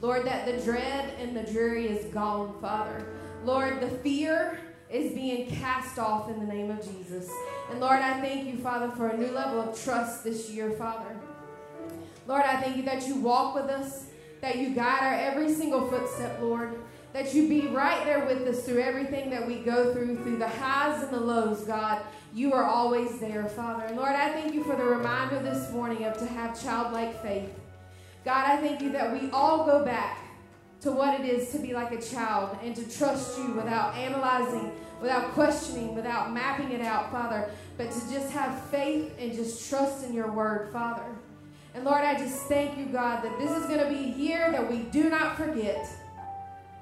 Lord, 0.00 0.26
that 0.26 0.46
the 0.46 0.62
dread 0.62 1.14
and 1.18 1.34
the 1.36 1.42
dreary 1.50 1.86
is 1.86 2.12
gone, 2.12 2.54
Father. 2.60 3.06
Lord, 3.44 3.80
the 3.80 3.88
fear 3.88 4.58
is 4.90 5.12
being 5.12 5.50
cast 5.50 5.98
off 5.98 6.28
in 6.28 6.38
the 6.38 6.46
name 6.46 6.70
of 6.70 6.84
Jesus. 6.84 7.30
And 7.70 7.80
Lord, 7.80 8.00
I 8.00 8.20
thank 8.20 8.46
you, 8.46 8.58
Father, 8.58 8.94
for 8.94 9.08
a 9.08 9.16
new 9.16 9.30
level 9.32 9.60
of 9.60 9.82
trust 9.82 10.22
this 10.22 10.50
year, 10.50 10.70
Father. 10.72 11.16
Lord, 12.26 12.42
I 12.42 12.60
thank 12.60 12.76
you 12.76 12.82
that 12.84 13.06
you 13.06 13.16
walk 13.16 13.54
with 13.54 13.66
us, 13.66 14.06
that 14.40 14.56
you 14.58 14.70
guide 14.70 15.02
our 15.02 15.14
every 15.14 15.52
single 15.54 15.88
footstep, 15.88 16.40
Lord. 16.40 16.78
That 17.12 17.34
you 17.34 17.48
be 17.48 17.68
right 17.68 18.04
there 18.04 18.26
with 18.26 18.46
us 18.46 18.64
through 18.64 18.82
everything 18.82 19.30
that 19.30 19.46
we 19.46 19.56
go 19.56 19.92
through, 19.94 20.22
through 20.22 20.36
the 20.36 20.48
highs 20.48 21.02
and 21.02 21.12
the 21.12 21.20
lows, 21.20 21.62
God. 21.62 22.02
You 22.36 22.52
are 22.52 22.64
always 22.64 23.18
there, 23.18 23.46
Father. 23.46 23.84
And 23.84 23.96
Lord, 23.96 24.12
I 24.12 24.30
thank 24.30 24.52
you 24.52 24.62
for 24.62 24.76
the 24.76 24.84
reminder 24.84 25.38
this 25.38 25.72
morning 25.72 26.04
of 26.04 26.18
to 26.18 26.26
have 26.26 26.62
childlike 26.62 27.22
faith. 27.22 27.48
God, 28.26 28.44
I 28.46 28.58
thank 28.58 28.82
you 28.82 28.92
that 28.92 29.10
we 29.10 29.30
all 29.30 29.64
go 29.64 29.82
back 29.82 30.18
to 30.82 30.92
what 30.92 31.18
it 31.18 31.24
is 31.24 31.50
to 31.52 31.58
be 31.58 31.72
like 31.72 31.92
a 31.92 32.02
child 32.02 32.58
and 32.62 32.76
to 32.76 32.94
trust 32.94 33.38
you 33.38 33.52
without 33.52 33.94
analyzing, 33.94 34.70
without 35.00 35.32
questioning, 35.32 35.94
without 35.94 36.34
mapping 36.34 36.72
it 36.72 36.82
out, 36.82 37.10
Father, 37.10 37.50
but 37.78 37.90
to 37.90 38.00
just 38.12 38.30
have 38.32 38.62
faith 38.64 39.14
and 39.18 39.32
just 39.32 39.70
trust 39.70 40.04
in 40.04 40.12
your 40.12 40.30
word, 40.30 40.70
Father. 40.74 41.06
And 41.74 41.84
Lord, 41.84 42.04
I 42.04 42.18
just 42.18 42.42
thank 42.48 42.76
you, 42.76 42.84
God, 42.84 43.24
that 43.24 43.38
this 43.38 43.50
is 43.50 43.64
going 43.64 43.80
to 43.80 43.88
be 43.88 44.12
a 44.12 44.14
year 44.14 44.52
that 44.52 44.70
we 44.70 44.80
do 44.80 45.08
not 45.08 45.38
forget, 45.38 45.88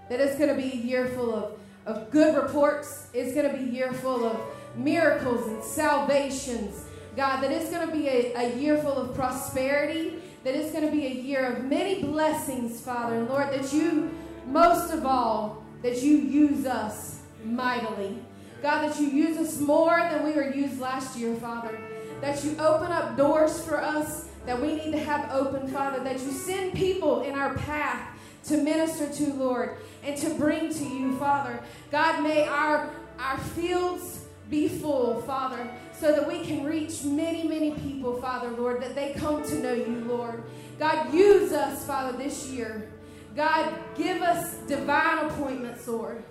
that 0.08 0.18
it's 0.18 0.36
going 0.36 0.48
to 0.48 0.60
be 0.60 0.72
a 0.72 0.82
year 0.82 1.06
full 1.06 1.32
of, 1.32 1.60
of 1.86 2.10
good 2.10 2.36
reports, 2.36 3.06
it's 3.14 3.36
going 3.36 3.48
to 3.48 3.56
be 3.56 3.70
a 3.70 3.72
year 3.72 3.92
full 3.92 4.24
of 4.24 4.40
miracles 4.76 5.46
and 5.46 5.62
salvations. 5.62 6.84
God, 7.16 7.40
that 7.42 7.50
it's 7.52 7.70
going 7.70 7.86
to 7.86 7.92
be 7.92 8.08
a, 8.08 8.34
a 8.34 8.56
year 8.56 8.78
full 8.78 8.96
of 8.96 9.14
prosperity 9.14 10.20
that 10.44 10.54
it's 10.54 10.72
going 10.72 10.84
to 10.84 10.92
be 10.92 11.06
a 11.06 11.10
year 11.10 11.52
of 11.52 11.64
many 11.64 12.02
blessings, 12.02 12.80
Father. 12.80 13.16
And 13.16 13.28
Lord, 13.28 13.48
that 13.48 13.72
you, 13.72 14.10
most 14.46 14.92
of 14.92 15.06
all, 15.06 15.64
that 15.82 16.02
you 16.02 16.18
use 16.18 16.66
us 16.66 17.20
mightily. 17.42 18.18
God, 18.62 18.88
that 18.88 19.00
you 19.00 19.08
use 19.08 19.38
us 19.38 19.58
more 19.58 19.98
than 19.98 20.22
we 20.22 20.32
were 20.32 20.54
used 20.54 20.78
last 20.78 21.18
year, 21.18 21.34
Father. 21.36 21.78
That 22.20 22.44
you 22.44 22.56
open 22.58 22.92
up 22.92 23.16
doors 23.16 23.62
for 23.64 23.82
us 23.82 24.28
that 24.46 24.60
we 24.60 24.74
need 24.74 24.92
to 24.92 24.98
have 24.98 25.30
open, 25.32 25.68
Father. 25.68 26.04
That 26.04 26.20
you 26.20 26.30
send 26.30 26.74
people 26.74 27.22
in 27.22 27.34
our 27.34 27.54
path 27.54 28.06
to 28.44 28.58
minister 28.58 29.10
to, 29.10 29.32
Lord, 29.32 29.78
and 30.02 30.16
to 30.18 30.34
bring 30.34 30.72
to 30.72 30.84
you, 30.84 31.16
Father. 31.16 31.58
God, 31.90 32.22
may 32.22 32.46
our, 32.46 32.90
our 33.18 33.38
fields 33.38 34.23
be 34.54 34.68
full, 34.68 35.20
Father 35.22 35.68
so 36.04 36.12
that 36.12 36.26
we 36.26 36.40
can 36.40 36.64
reach 36.64 37.04
many, 37.04 37.46
many 37.46 37.70
people, 37.70 38.20
Father, 38.20 38.50
Lord, 38.50 38.82
that 38.82 38.94
they 38.94 39.14
come 39.14 39.42
to 39.44 39.54
know 39.60 39.72
you, 39.72 40.04
Lord. 40.06 40.42
God, 40.78 41.14
use 41.14 41.52
us, 41.52 41.86
Father, 41.86 42.16
this 42.18 42.48
year. 42.48 42.90
God, 43.36 43.72
give 43.96 44.20
us 44.20 44.56
divine 44.66 45.26
appointments, 45.26 45.86
Lord. 45.86 46.22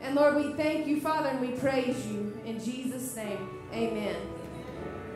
And 0.00 0.16
Lord, 0.16 0.36
we 0.36 0.52
thank 0.54 0.86
you, 0.86 1.00
Father, 1.00 1.28
and 1.28 1.40
we 1.40 1.56
praise 1.58 2.06
you. 2.06 2.38
In 2.44 2.62
Jesus' 2.62 3.14
name, 3.14 3.48
amen. 3.72 4.16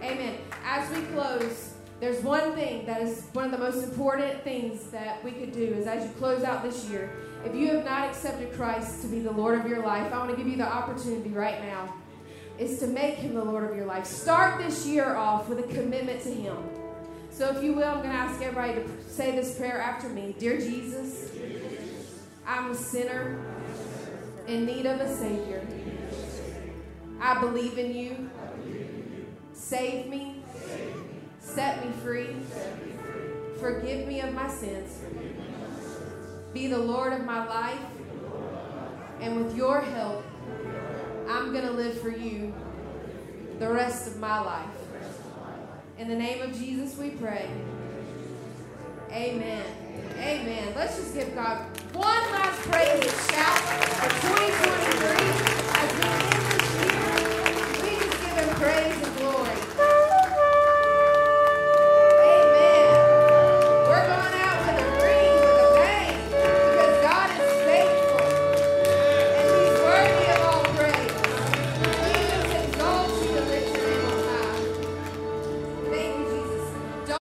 Amen. 0.00 0.38
As 0.64 0.88
we 0.90 1.02
close, 1.06 1.74
there's 1.98 2.22
one 2.22 2.54
thing 2.54 2.86
that 2.86 3.02
is 3.02 3.24
one 3.32 3.46
of 3.46 3.50
the 3.50 3.58
most 3.58 3.82
important 3.82 4.44
things 4.44 4.84
that 4.90 5.24
we 5.24 5.32
could 5.32 5.52
do 5.52 5.64
is 5.64 5.86
as 5.86 6.04
you 6.04 6.10
close 6.14 6.44
out 6.44 6.62
this 6.62 6.88
year, 6.88 7.10
if 7.44 7.54
you 7.54 7.68
have 7.68 7.84
not 7.84 8.08
accepted 8.08 8.52
Christ 8.54 9.02
to 9.02 9.08
be 9.08 9.20
the 9.20 9.30
Lord 9.30 9.58
of 9.58 9.66
your 9.66 9.84
life, 9.84 10.12
I 10.12 10.18
want 10.18 10.30
to 10.30 10.36
give 10.36 10.46
you 10.46 10.56
the 10.56 10.66
opportunity 10.66 11.30
right 11.30 11.60
now 11.62 11.92
is 12.58 12.78
to 12.80 12.86
make 12.86 13.16
him 13.16 13.34
the 13.34 13.44
Lord 13.44 13.70
of 13.70 13.76
your 13.76 13.86
life. 13.86 14.06
Start 14.06 14.58
this 14.58 14.86
year 14.86 15.14
off 15.14 15.48
with 15.48 15.58
a 15.58 15.74
commitment 15.74 16.22
to 16.22 16.30
him. 16.30 16.56
So, 17.30 17.54
if 17.54 17.62
you 17.62 17.74
will, 17.74 17.84
I'm 17.84 17.98
going 17.98 18.10
to 18.10 18.16
ask 18.16 18.40
everybody 18.40 18.74
to 18.74 18.88
say 19.08 19.36
this 19.36 19.58
prayer 19.58 19.78
after 19.78 20.08
me 20.08 20.34
Dear 20.38 20.58
Jesus, 20.58 21.30
I'm 22.46 22.70
a 22.70 22.74
sinner 22.74 23.44
in 24.46 24.64
need 24.64 24.86
of 24.86 25.00
a 25.00 25.16
Savior. 25.16 25.66
I 27.20 27.38
believe 27.40 27.76
in 27.78 27.94
you. 27.94 28.30
Save 29.52 30.06
me. 30.06 30.42
Set 31.40 31.84
me 31.84 31.92
free. 32.02 32.36
Forgive 33.60 34.06
me 34.06 34.20
of 34.20 34.32
my 34.34 34.48
sins. 34.48 34.98
Be 36.54 36.68
the 36.68 36.78
Lord 36.78 37.12
of 37.12 37.24
my 37.24 37.46
life. 37.46 37.80
And 39.20 39.36
with 39.44 39.56
your 39.56 39.80
help, 39.80 40.24
I'm 41.36 41.52
going 41.52 41.66
to 41.66 41.72
live 41.72 42.00
for 42.00 42.08
you 42.08 42.54
the 43.58 43.68
rest 43.68 44.06
of 44.06 44.18
my 44.18 44.40
life. 44.40 44.66
In 45.98 46.08
the 46.08 46.14
name 46.14 46.40
of 46.40 46.58
Jesus 46.58 46.96
we 46.96 47.10
pray. 47.10 47.50
Amen. 49.10 49.66
Amen. 50.18 50.72
Let's 50.74 50.96
just 50.96 51.12
give 51.12 51.34
God 51.34 51.58
one 51.92 52.22
last 52.32 52.58
praise 52.62 53.02
and 53.02 53.34
shout. 53.34 54.95